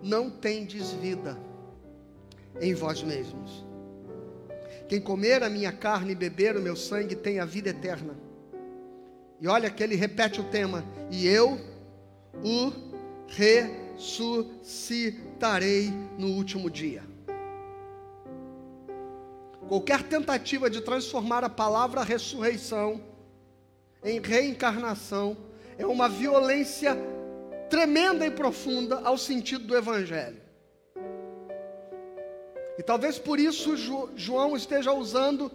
não 0.02 0.30
tendes 0.30 0.90
vida 0.92 1.51
em 2.60 2.74
vós 2.74 3.02
mesmos. 3.02 3.64
Quem 4.88 5.00
comer 5.00 5.42
a 5.42 5.48
minha 5.48 5.72
carne 5.72 6.12
e 6.12 6.14
beber 6.14 6.56
o 6.56 6.62
meu 6.62 6.76
sangue 6.76 7.16
tem 7.16 7.40
a 7.40 7.44
vida 7.44 7.70
eterna. 7.70 8.14
E 9.40 9.48
olha 9.48 9.68
que 9.70 9.82
ele 9.82 9.96
repete 9.96 10.40
o 10.40 10.44
tema: 10.44 10.84
e 11.10 11.26
eu 11.26 11.58
o 12.44 12.72
ressuscitarei 13.28 15.90
no 16.18 16.28
último 16.28 16.70
dia. 16.70 17.02
Qualquer 19.68 20.02
tentativa 20.02 20.68
de 20.68 20.80
transformar 20.82 21.44
a 21.44 21.48
palavra 21.48 22.02
ressurreição 22.02 23.00
em 24.04 24.20
reencarnação 24.20 25.36
é 25.78 25.86
uma 25.86 26.08
violência 26.08 26.98
tremenda 27.70 28.26
e 28.26 28.30
profunda 28.30 29.00
ao 29.00 29.16
sentido 29.16 29.66
do 29.66 29.74
Evangelho. 29.74 30.41
E 32.78 32.82
talvez 32.82 33.18
por 33.18 33.38
isso 33.38 33.76
João 34.16 34.56
esteja 34.56 34.92
usando 34.92 35.50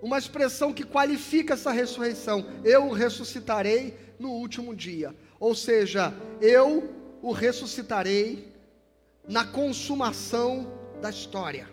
uma 0.00 0.18
expressão 0.18 0.72
que 0.72 0.84
qualifica 0.84 1.54
essa 1.54 1.70
ressurreição: 1.70 2.44
eu 2.64 2.86
o 2.86 2.92
ressuscitarei 2.92 3.96
no 4.18 4.30
último 4.30 4.74
dia. 4.74 5.14
Ou 5.38 5.54
seja, 5.54 6.12
eu 6.40 6.90
o 7.22 7.32
ressuscitarei 7.32 8.52
na 9.26 9.44
consumação 9.44 10.72
da 11.00 11.10
história. 11.10 11.71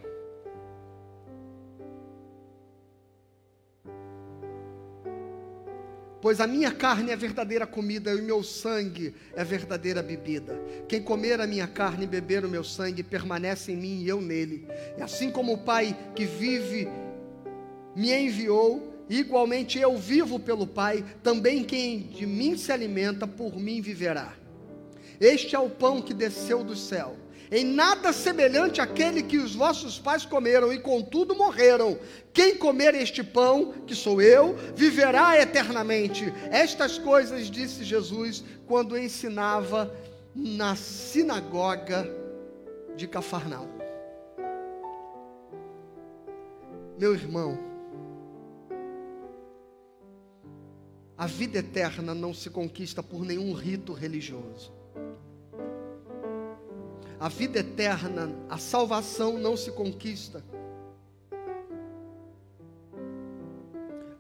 Pois 6.22 6.42
a 6.42 6.48
minha 6.48 6.72
carne 6.72 7.12
é 7.12 7.16
verdadeira 7.16 7.66
comida 7.66 8.12
e 8.12 8.20
o 8.20 8.24
meu 8.24 8.44
sangue 8.44 9.14
é 9.34 9.44
verdadeira 9.44 10.04
bebida. 10.04 10.60
Quem 10.88 11.02
comer 11.02 11.40
a 11.40 11.48
minha 11.48 11.68
carne 11.68 12.04
e 12.04 12.08
beber 12.08 12.44
o 12.44 12.50
meu 12.50 12.64
sangue 12.64 13.04
permanece 13.04 13.72
em 13.72 13.78
mim 13.78 14.02
e 14.02 14.10
eu 14.10 14.20
nele. 14.20 14.68
E 14.98 15.02
assim 15.02 15.32
como 15.32 15.54
o 15.54 15.58
Pai 15.60 15.98
que 16.16 16.26
vive 16.26 16.90
me 17.96 18.14
enviou, 18.14 19.06
igualmente 19.10 19.80
eu 19.80 19.98
vivo 19.98 20.40
pelo 20.40 20.68
Pai, 20.68 21.06
também 21.24 21.64
quem 21.64 22.00
de 22.00 22.26
mim 22.26 22.58
se 22.58 22.72
alimenta, 22.72 23.26
por 23.26 23.58
mim 23.58 23.82
viverá. 23.82 24.34
Este 25.20 25.56
é 25.56 25.60
o 25.60 25.70
pão 25.70 26.02
que 26.02 26.14
desceu 26.14 26.64
do 26.64 26.76
céu 26.76 27.16
em 27.52 27.66
nada 27.66 28.14
semelhante 28.14 28.80
àquele 28.80 29.24
que 29.24 29.38
os 29.38 29.56
vossos 29.56 29.98
pais 29.98 30.24
comeram 30.24 30.72
e 30.72 30.80
contudo 30.80 31.36
morreram. 31.36 31.98
Quem 32.32 32.56
comer 32.56 32.94
este 32.94 33.24
pão, 33.24 33.74
que 33.88 33.96
sou 33.96 34.22
eu, 34.22 34.56
viverá 34.76 35.40
eternamente. 35.40 36.32
Estas 36.52 37.00
coisas 37.00 37.50
disse 37.50 37.84
Jesus 37.84 38.44
quando 38.68 38.98
ensinava 38.98 39.92
na 40.36 40.76
sinagoga 40.76 42.08
de 42.96 43.08
Cafarnaum. 43.08 43.80
Meu 47.00 47.16
irmão, 47.16 47.58
a 51.18 51.26
vida 51.26 51.60
eterna 51.60 52.14
não 52.14 52.34
se 52.34 52.50
conquista 52.50 53.02
por 53.02 53.26
nenhum 53.26 53.54
rito 53.54 53.92
religioso. 53.92 54.79
A 57.20 57.28
vida 57.28 57.60
eterna, 57.60 58.32
a 58.50 58.58
salvação 58.58 59.38
não 59.38 59.58
se 59.58 59.72
conquista 59.72 60.42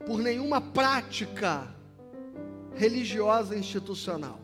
por 0.05 0.19
nenhuma 0.19 0.59
prática 0.59 1.67
religiosa 2.75 3.55
institucional. 3.55 4.39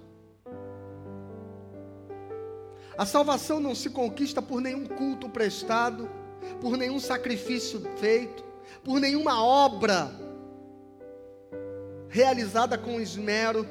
A 2.98 3.06
salvação 3.06 3.60
não 3.60 3.76
se 3.76 3.90
conquista 3.90 4.42
por 4.42 4.62
nenhum 4.62 4.86
culto 4.86 5.28
prestado, 5.28 6.10
por 6.62 6.78
nenhum 6.78 7.00
sacrifício 7.00 7.82
feito, 7.98 8.44
por 8.84 9.02
nenhuma 9.02 9.44
obra 9.44 10.10
realizada 12.08 12.78
com 12.78 13.02
esmero 13.02 13.68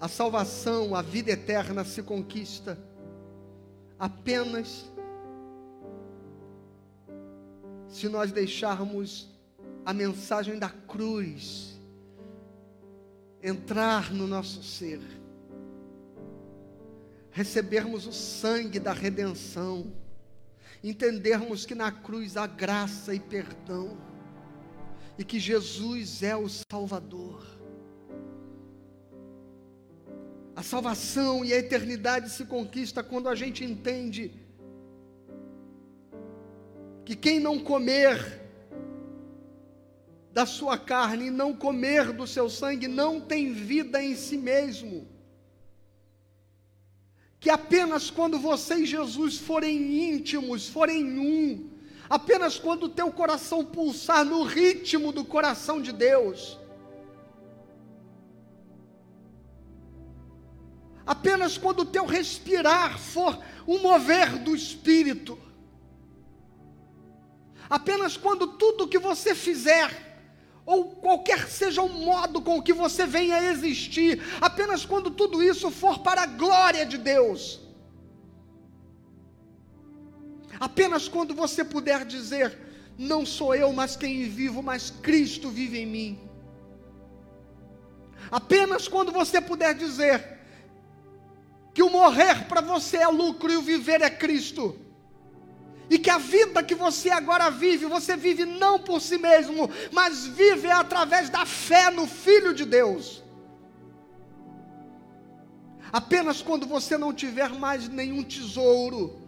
a 0.00 0.08
salvação, 0.08 0.94
a 0.94 1.02
vida 1.02 1.30
eterna 1.30 1.84
se 1.84 2.02
conquista 2.02 2.78
apenas 3.98 4.90
se 7.88 8.08
nós 8.08 8.30
deixarmos 8.30 9.34
a 9.84 9.94
mensagem 9.94 10.58
da 10.58 10.68
cruz 10.68 11.80
entrar 13.42 14.12
no 14.12 14.26
nosso 14.26 14.62
ser, 14.62 15.00
recebermos 17.30 18.06
o 18.06 18.12
sangue 18.12 18.78
da 18.78 18.92
redenção, 18.92 19.92
entendermos 20.82 21.64
que 21.64 21.74
na 21.74 21.90
cruz 21.90 22.36
há 22.36 22.46
graça 22.46 23.14
e 23.14 23.20
perdão, 23.20 23.96
e 25.16 25.24
que 25.24 25.40
Jesus 25.40 26.22
é 26.22 26.36
o 26.36 26.48
Salvador 26.70 27.55
a 30.56 30.62
salvação 30.62 31.44
e 31.44 31.52
a 31.52 31.58
eternidade 31.58 32.30
se 32.30 32.46
conquista 32.46 33.02
quando 33.02 33.28
a 33.28 33.34
gente 33.34 33.62
entende 33.62 34.32
que 37.04 37.14
quem 37.14 37.38
não 37.38 37.58
comer 37.58 38.40
da 40.32 40.46
sua 40.46 40.78
carne 40.78 41.26
e 41.26 41.30
não 41.30 41.54
comer 41.54 42.10
do 42.10 42.26
seu 42.26 42.48
sangue 42.48 42.88
não 42.88 43.20
tem 43.20 43.52
vida 43.52 44.02
em 44.02 44.16
si 44.16 44.38
mesmo. 44.38 45.06
Que 47.38 47.50
apenas 47.50 48.10
quando 48.10 48.38
você 48.38 48.76
e 48.76 48.86
Jesus 48.86 49.36
forem 49.36 50.10
íntimos, 50.10 50.68
forem 50.68 51.18
um, 51.18 51.70
apenas 52.08 52.58
quando 52.58 52.84
o 52.84 52.88
teu 52.88 53.12
coração 53.12 53.62
pulsar 53.62 54.24
no 54.24 54.42
ritmo 54.42 55.12
do 55.12 55.24
coração 55.24 55.82
de 55.82 55.92
Deus, 55.92 56.58
apenas 61.06 61.56
quando 61.56 61.80
o 61.80 61.84
teu 61.84 62.04
respirar 62.04 62.98
for 62.98 63.38
um 63.66 63.78
mover 63.78 64.38
do 64.38 64.54
espírito, 64.54 65.38
apenas 67.70 68.16
quando 68.16 68.48
tudo 68.48 68.88
que 68.88 68.98
você 68.98 69.34
fizer, 69.34 70.04
ou 70.64 70.86
qualquer 70.96 71.46
seja 71.46 71.80
o 71.80 71.88
modo 71.88 72.42
com 72.42 72.60
que 72.60 72.72
você 72.72 73.06
venha 73.06 73.36
a 73.36 73.44
existir, 73.52 74.20
apenas 74.40 74.84
quando 74.84 75.12
tudo 75.12 75.40
isso 75.42 75.70
for 75.70 76.00
para 76.00 76.22
a 76.22 76.26
glória 76.26 76.84
de 76.84 76.98
Deus, 76.98 77.60
apenas 80.58 81.08
quando 81.08 81.34
você 81.34 81.64
puder 81.64 82.04
dizer: 82.04 82.58
Não 82.98 83.24
sou 83.24 83.54
eu, 83.54 83.72
mas 83.72 83.94
quem 83.94 84.28
vivo, 84.28 84.60
mas 84.60 84.90
Cristo 84.90 85.50
vive 85.50 85.78
em 85.78 85.86
mim. 85.86 86.20
Apenas 88.28 88.88
quando 88.88 89.12
você 89.12 89.40
puder 89.40 89.72
dizer: 89.72 90.35
que 91.76 91.82
o 91.82 91.90
morrer 91.90 92.46
para 92.48 92.62
você 92.62 92.96
é 92.96 93.06
lucro 93.06 93.52
e 93.52 93.56
o 93.58 93.60
viver 93.60 94.00
é 94.00 94.08
Cristo. 94.08 94.74
E 95.90 95.98
que 95.98 96.08
a 96.08 96.16
vida 96.16 96.62
que 96.62 96.74
você 96.74 97.10
agora 97.10 97.50
vive, 97.50 97.84
você 97.84 98.16
vive 98.16 98.46
não 98.46 98.78
por 98.78 98.98
si 98.98 99.18
mesmo, 99.18 99.68
mas 99.92 100.26
vive 100.26 100.70
através 100.70 101.28
da 101.28 101.44
fé 101.44 101.90
no 101.90 102.06
Filho 102.06 102.54
de 102.54 102.64
Deus. 102.64 103.22
Apenas 105.92 106.40
quando 106.40 106.66
você 106.66 106.96
não 106.96 107.12
tiver 107.12 107.50
mais 107.50 107.90
nenhum 107.90 108.24
tesouro, 108.24 109.20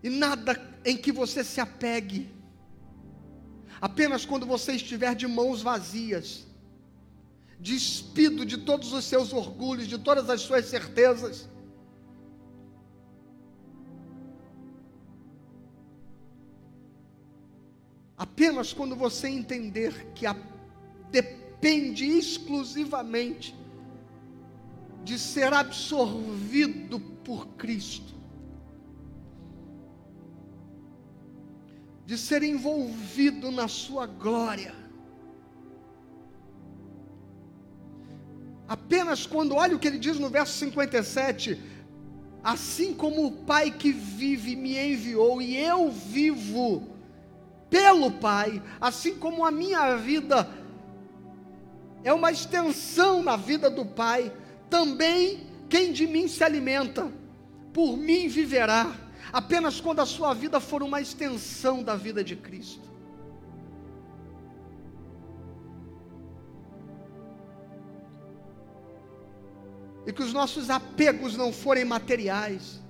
e 0.00 0.08
nada 0.08 0.52
em 0.84 0.96
que 0.96 1.10
você 1.10 1.42
se 1.42 1.60
apegue, 1.60 2.32
apenas 3.80 4.24
quando 4.24 4.46
você 4.46 4.74
estiver 4.74 5.16
de 5.16 5.26
mãos 5.26 5.60
vazias, 5.60 6.47
despido 7.58 8.46
de 8.46 8.58
todos 8.58 8.92
os 8.92 9.04
seus 9.04 9.32
orgulhos, 9.32 9.88
de 9.88 9.98
todas 9.98 10.30
as 10.30 10.40
suas 10.40 10.66
certezas. 10.66 11.48
Apenas 18.16 18.72
quando 18.72 18.96
você 18.96 19.28
entender 19.28 20.12
que 20.14 20.26
a, 20.26 20.36
depende 21.10 22.04
exclusivamente 22.04 23.54
de 25.04 25.18
ser 25.18 25.52
absorvido 25.52 27.00
por 27.24 27.46
Cristo, 27.50 28.14
de 32.04 32.18
ser 32.18 32.42
envolvido 32.42 33.50
na 33.50 33.68
Sua 33.68 34.06
glória, 34.06 34.74
Apenas 38.68 39.26
quando, 39.26 39.54
olha 39.54 39.74
o 39.74 39.78
que 39.78 39.88
ele 39.88 39.98
diz 39.98 40.18
no 40.18 40.28
verso 40.28 40.52
57, 40.58 41.58
assim 42.44 42.92
como 42.92 43.26
o 43.26 43.32
Pai 43.32 43.70
que 43.70 43.90
vive 43.90 44.54
me 44.54 44.76
enviou 44.76 45.40
e 45.40 45.56
eu 45.56 45.90
vivo 45.90 46.86
pelo 47.70 48.10
Pai, 48.12 48.62
assim 48.80 49.14
como 49.16 49.44
a 49.44 49.50
minha 49.50 49.96
vida 49.96 50.48
é 52.04 52.12
uma 52.12 52.30
extensão 52.30 53.22
na 53.22 53.36
vida 53.36 53.70
do 53.70 53.84
Pai, 53.84 54.32
também 54.68 55.46
quem 55.68 55.92
de 55.92 56.06
mim 56.06 56.28
se 56.28 56.44
alimenta, 56.44 57.10
por 57.72 57.96
mim 57.96 58.28
viverá, 58.28 58.94
apenas 59.32 59.80
quando 59.80 60.00
a 60.00 60.06
sua 60.06 60.34
vida 60.34 60.60
for 60.60 60.82
uma 60.82 61.00
extensão 61.00 61.82
da 61.82 61.96
vida 61.96 62.22
de 62.22 62.36
Cristo. 62.36 62.88
E 70.08 70.12
que 70.12 70.22
os 70.22 70.32
nossos 70.32 70.70
apegos 70.70 71.36
não 71.36 71.52
forem 71.52 71.84
materiais. 71.84 72.80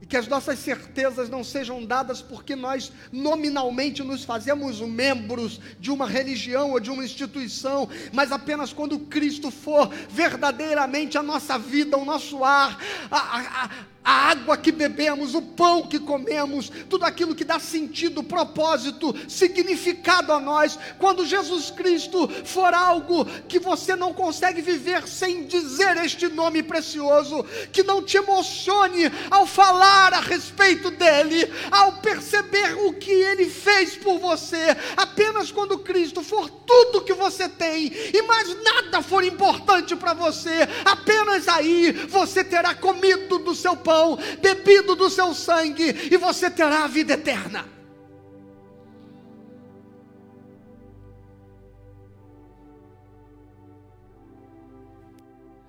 E 0.00 0.06
que 0.06 0.16
as 0.16 0.28
nossas 0.28 0.60
certezas 0.60 1.28
não 1.28 1.42
sejam 1.42 1.84
dadas 1.84 2.22
porque 2.22 2.54
nós 2.54 2.92
nominalmente 3.10 4.04
nos 4.04 4.22
fazemos 4.22 4.78
membros 4.80 5.60
de 5.80 5.90
uma 5.90 6.06
religião 6.06 6.70
ou 6.70 6.78
de 6.78 6.92
uma 6.92 7.04
instituição, 7.04 7.88
mas 8.12 8.30
apenas 8.30 8.72
quando 8.72 9.00
Cristo 9.00 9.50
for 9.50 9.88
verdadeiramente 10.08 11.18
a 11.18 11.24
nossa 11.24 11.58
vida, 11.58 11.96
o 11.98 12.04
nosso 12.04 12.44
ar, 12.44 12.78
a, 13.10 13.64
a, 13.64 13.70
a 14.04 14.30
água 14.30 14.56
que 14.56 14.72
bebemos, 14.72 15.34
o 15.34 15.42
pão 15.42 15.86
que 15.86 15.98
comemos, 15.98 16.70
tudo 16.88 17.04
aquilo 17.04 17.34
que 17.34 17.44
dá 17.44 17.58
sentido, 17.60 18.22
propósito, 18.22 19.14
significado 19.28 20.32
a 20.32 20.40
nós, 20.40 20.78
quando 20.98 21.26
Jesus 21.26 21.70
Cristo 21.70 22.28
for 22.44 22.74
algo 22.74 23.24
que 23.48 23.58
você 23.58 23.94
não 23.94 24.12
consegue 24.12 24.60
viver 24.60 25.06
sem 25.06 25.44
dizer 25.44 25.96
este 25.98 26.28
nome 26.28 26.62
precioso, 26.62 27.44
que 27.70 27.82
não 27.82 28.02
te 28.02 28.16
emocione 28.16 29.10
ao 29.30 29.46
falar 29.46 30.14
a 30.14 30.20
respeito 30.20 30.90
dele, 30.90 31.48
ao 31.70 31.92
perceber 31.94 32.74
o 32.86 32.92
que 32.94 33.10
ele 33.10 33.48
fez 33.48 33.96
por 33.96 34.18
você, 34.18 34.76
apenas 34.96 35.52
quando 35.52 35.78
Cristo 35.78 36.22
for 36.22 36.50
tudo 36.50 37.02
que 37.02 37.14
você 37.14 37.48
tem 37.48 37.92
e 38.12 38.22
mais 38.22 38.48
nada 38.62 39.00
for 39.00 39.22
importante 39.22 39.94
para 39.94 40.12
você, 40.12 40.68
apenas 40.84 41.46
aí 41.46 41.92
você 42.08 42.42
terá 42.42 42.74
comido 42.74 43.38
do 43.38 43.54
seu 43.54 43.76
pão 43.76 43.91
pão, 43.92 44.18
bebido 44.40 44.96
do 44.96 45.10
seu 45.10 45.34
sangue, 45.34 46.08
e 46.10 46.16
você 46.16 46.50
terá 46.50 46.84
a 46.84 46.86
vida 46.86 47.12
eterna. 47.12 47.68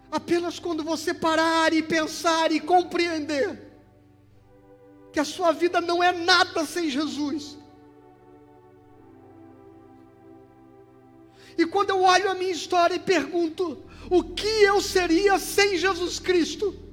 Apenas 0.10 0.58
quando 0.60 0.84
você 0.84 1.14
parar 1.14 1.74
e 1.74 1.82
pensar 1.84 2.52
e 2.52 2.62
compreender 2.62 3.60
que 5.12 5.20
a 5.20 5.26
sua 5.26 5.52
vida 5.52 5.82
não 5.82 6.02
é 6.02 6.12
nada 6.14 6.66
sem 6.66 6.90
Jesus. 6.90 7.58
E 11.58 11.66
quando 11.66 11.90
eu 11.90 12.02
olho 12.04 12.30
a 12.30 12.36
minha 12.36 12.52
história 12.52 12.96
e 12.96 13.00
pergunto: 13.00 13.84
o 14.10 14.24
que 14.24 14.48
eu 14.64 14.80
seria 14.80 15.38
sem 15.40 15.78
Jesus 15.78 16.20
Cristo? 16.20 16.93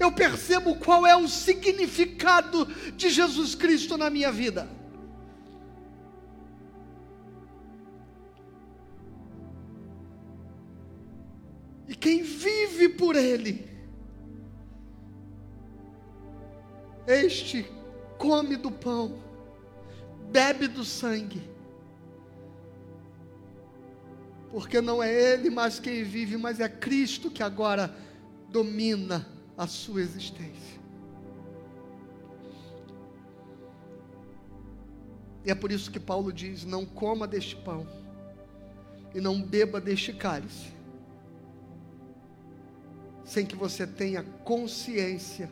Eu 0.00 0.10
percebo 0.10 0.76
qual 0.76 1.06
é 1.06 1.14
o 1.14 1.28
significado 1.28 2.64
de 2.96 3.10
Jesus 3.10 3.54
Cristo 3.54 3.98
na 3.98 4.08
minha 4.08 4.32
vida. 4.32 4.66
E 11.86 11.94
quem 11.94 12.22
vive 12.22 12.88
por 12.88 13.14
Ele, 13.14 13.68
este 17.06 17.70
come 18.16 18.56
do 18.56 18.70
pão, 18.70 19.22
bebe 20.30 20.66
do 20.66 20.82
sangue, 20.82 21.42
porque 24.50 24.80
não 24.80 25.02
é 25.02 25.12
Ele 25.12 25.50
mais 25.50 25.78
quem 25.78 26.02
vive, 26.04 26.38
mas 26.38 26.58
é 26.58 26.70
Cristo 26.70 27.30
que 27.30 27.42
agora 27.42 27.94
domina 28.48 29.38
a 29.60 29.66
sua 29.66 30.00
existência. 30.00 30.80
E 35.44 35.50
é 35.50 35.54
por 35.54 35.70
isso 35.70 35.90
que 35.90 36.00
Paulo 36.00 36.32
diz: 36.32 36.64
não 36.64 36.86
coma 36.86 37.26
deste 37.26 37.56
pão 37.56 37.86
e 39.14 39.20
não 39.20 39.42
beba 39.42 39.78
deste 39.78 40.14
cálice 40.14 40.72
sem 43.22 43.44
que 43.44 43.54
você 43.54 43.86
tenha 43.86 44.24
consciência 44.44 45.50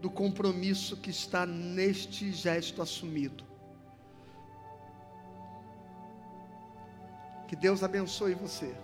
do 0.00 0.10
compromisso 0.10 0.96
que 0.96 1.10
está 1.10 1.46
neste 1.46 2.32
gesto 2.32 2.82
assumido. 2.82 3.44
Que 7.48 7.54
Deus 7.56 7.82
abençoe 7.82 8.34
você. 8.34 8.74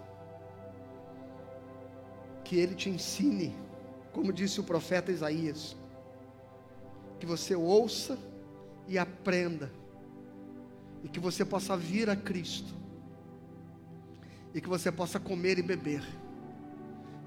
Que 2.43 2.57
Ele 2.57 2.75
te 2.75 2.89
ensine, 2.89 3.55
como 4.17 4.33
disse 4.33 4.59
o 4.59 4.65
profeta 4.65 5.13
Isaías, 5.13 5.77
que 7.21 7.27
você 7.27 7.55
ouça 7.55 8.19
e 8.89 8.97
aprenda, 8.97 9.71
e 11.05 11.09
que 11.09 11.21
você 11.21 11.45
possa 11.45 11.77
vir 11.77 12.09
a 12.09 12.17
Cristo, 12.17 12.75
e 14.55 14.61
que 14.63 14.71
você 14.71 14.91
possa 14.91 15.21
comer 15.21 15.59
e 15.59 15.63
beber 15.63 16.03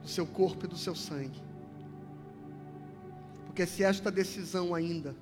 do 0.02 0.08
seu 0.08 0.26
corpo 0.26 0.66
e 0.66 0.68
do 0.68 0.76
seu 0.76 0.96
sangue. 0.96 1.40
Porque 3.46 3.68
se 3.68 3.84
esta 3.84 4.10
decisão 4.10 4.74
ainda 4.74 5.16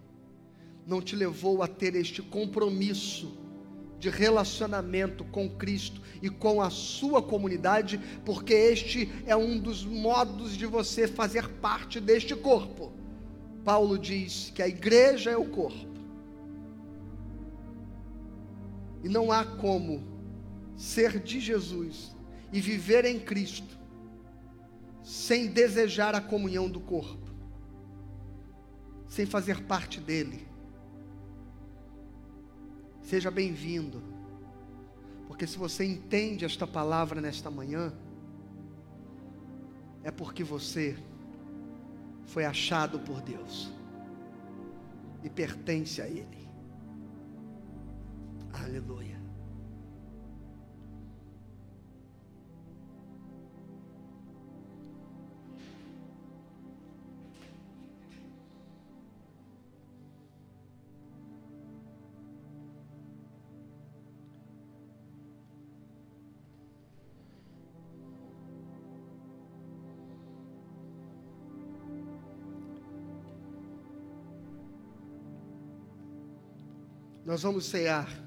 não 0.86 1.02
te 1.02 1.18
levou 1.18 1.62
a 1.62 1.68
ter 1.68 1.96
este 1.96 2.22
compromisso 2.22 3.38
de 4.00 4.10
relacionamento 4.10 5.24
com 5.26 5.50
Cristo 5.50 6.02
e 6.22 6.30
com 6.30 6.62
a 6.62 6.70
sua 6.70 7.22
comunidade, 7.22 8.00
porque 8.24 8.54
este 8.54 9.12
é 9.26 9.36
um 9.36 9.58
dos 9.60 9.84
modos 9.84 10.56
de 10.56 10.66
você 10.66 11.08
fazer 11.08 11.48
parte 11.48 12.00
deste 12.00 12.36
corpo. 12.36 12.94
Paulo 13.64 13.98
diz 13.98 14.52
que 14.56 14.62
a 14.62 14.68
igreja 14.68 15.32
é 15.32 15.38
o 15.38 15.46
corpo. 15.46 15.98
E 19.04 19.10
não 19.10 19.32
há 19.32 19.44
como 19.44 20.04
ser 20.76 21.20
de 21.20 21.40
Jesus 21.40 22.16
e 22.54 22.62
viver 22.62 23.04
em 23.06 23.20
Cristo 23.20 23.78
sem 25.04 25.48
desejar 25.48 26.16
a 26.16 26.22
comunhão 26.22 26.70
do 26.70 26.80
corpo, 26.80 27.34
sem 29.08 29.26
fazer 29.26 29.64
parte 29.64 30.00
dele. 30.00 30.47
Seja 33.08 33.32
bem-vindo, 33.32 34.04
porque 35.28 35.48
se 35.48 35.58
você 35.58 35.86
entende 35.86 36.44
esta 36.44 36.68
palavra 36.68 37.22
nesta 37.22 37.50
manhã, 37.50 37.94
é 40.04 40.12
porque 40.12 40.44
você 40.44 40.94
foi 42.26 42.44
achado 42.44 43.00
por 43.00 43.22
Deus 43.22 43.72
e 45.24 45.30
pertence 45.30 46.02
a 46.02 46.06
Ele. 46.06 46.50
Aleluia. 48.52 49.17
Nós 77.28 77.44
vamos 77.44 77.66
cear. 77.66 78.27